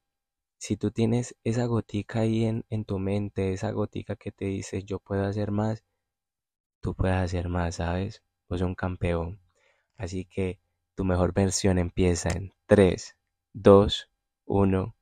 si 0.59 0.77
tú 0.77 0.91
tienes 0.91 1.35
esa 1.43 1.65
gotica 1.65 2.21
ahí 2.21 2.45
en, 2.45 2.65
en 2.69 2.85
tu 2.85 2.99
mente, 2.99 3.53
esa 3.53 3.71
gotica 3.71 4.15
que 4.15 4.31
te 4.31 4.45
dice 4.45 4.83
yo 4.83 4.99
puedo 4.99 5.25
hacer 5.25 5.51
más, 5.51 5.83
tú 6.81 6.95
puedes 6.95 7.17
hacer 7.17 7.49
más, 7.49 7.75
¿sabes? 7.75 8.23
Vos 8.49 8.59
sos 8.59 8.67
un 8.67 8.75
campeón. 8.75 9.39
Así 9.97 10.25
que 10.25 10.59
tu 10.95 11.05
mejor 11.05 11.33
versión 11.33 11.77
empieza 11.77 12.29
en 12.29 12.53
3, 12.67 13.15
2, 13.53 14.09
1, 14.45 14.95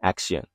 acción. 0.00 0.48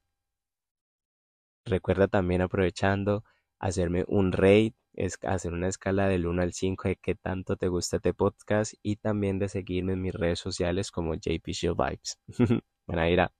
Recuerda 1.65 2.07
también 2.07 2.41
aprovechando 2.41 3.23
hacerme 3.59 4.05
un 4.07 4.31
rate, 4.31 4.75
es 4.93 5.17
hacer 5.23 5.53
una 5.53 5.67
escala 5.67 6.07
del 6.07 6.27
1 6.27 6.41
al 6.41 6.53
5 6.53 6.87
de 6.87 6.95
qué 6.95 7.15
tanto 7.15 7.57
te 7.57 7.67
gusta 7.67 7.97
este 7.97 8.13
podcast 8.13 8.73
y 8.81 8.97
también 8.97 9.39
de 9.39 9.49
seguirme 9.49 9.93
en 9.93 10.01
mis 10.01 10.13
redes 10.13 10.39
sociales 10.39 10.91
como 10.91 11.15
JP 11.15 11.45
Vibes. 11.45 12.19
Buena 12.87 13.09
ira. 13.09 13.31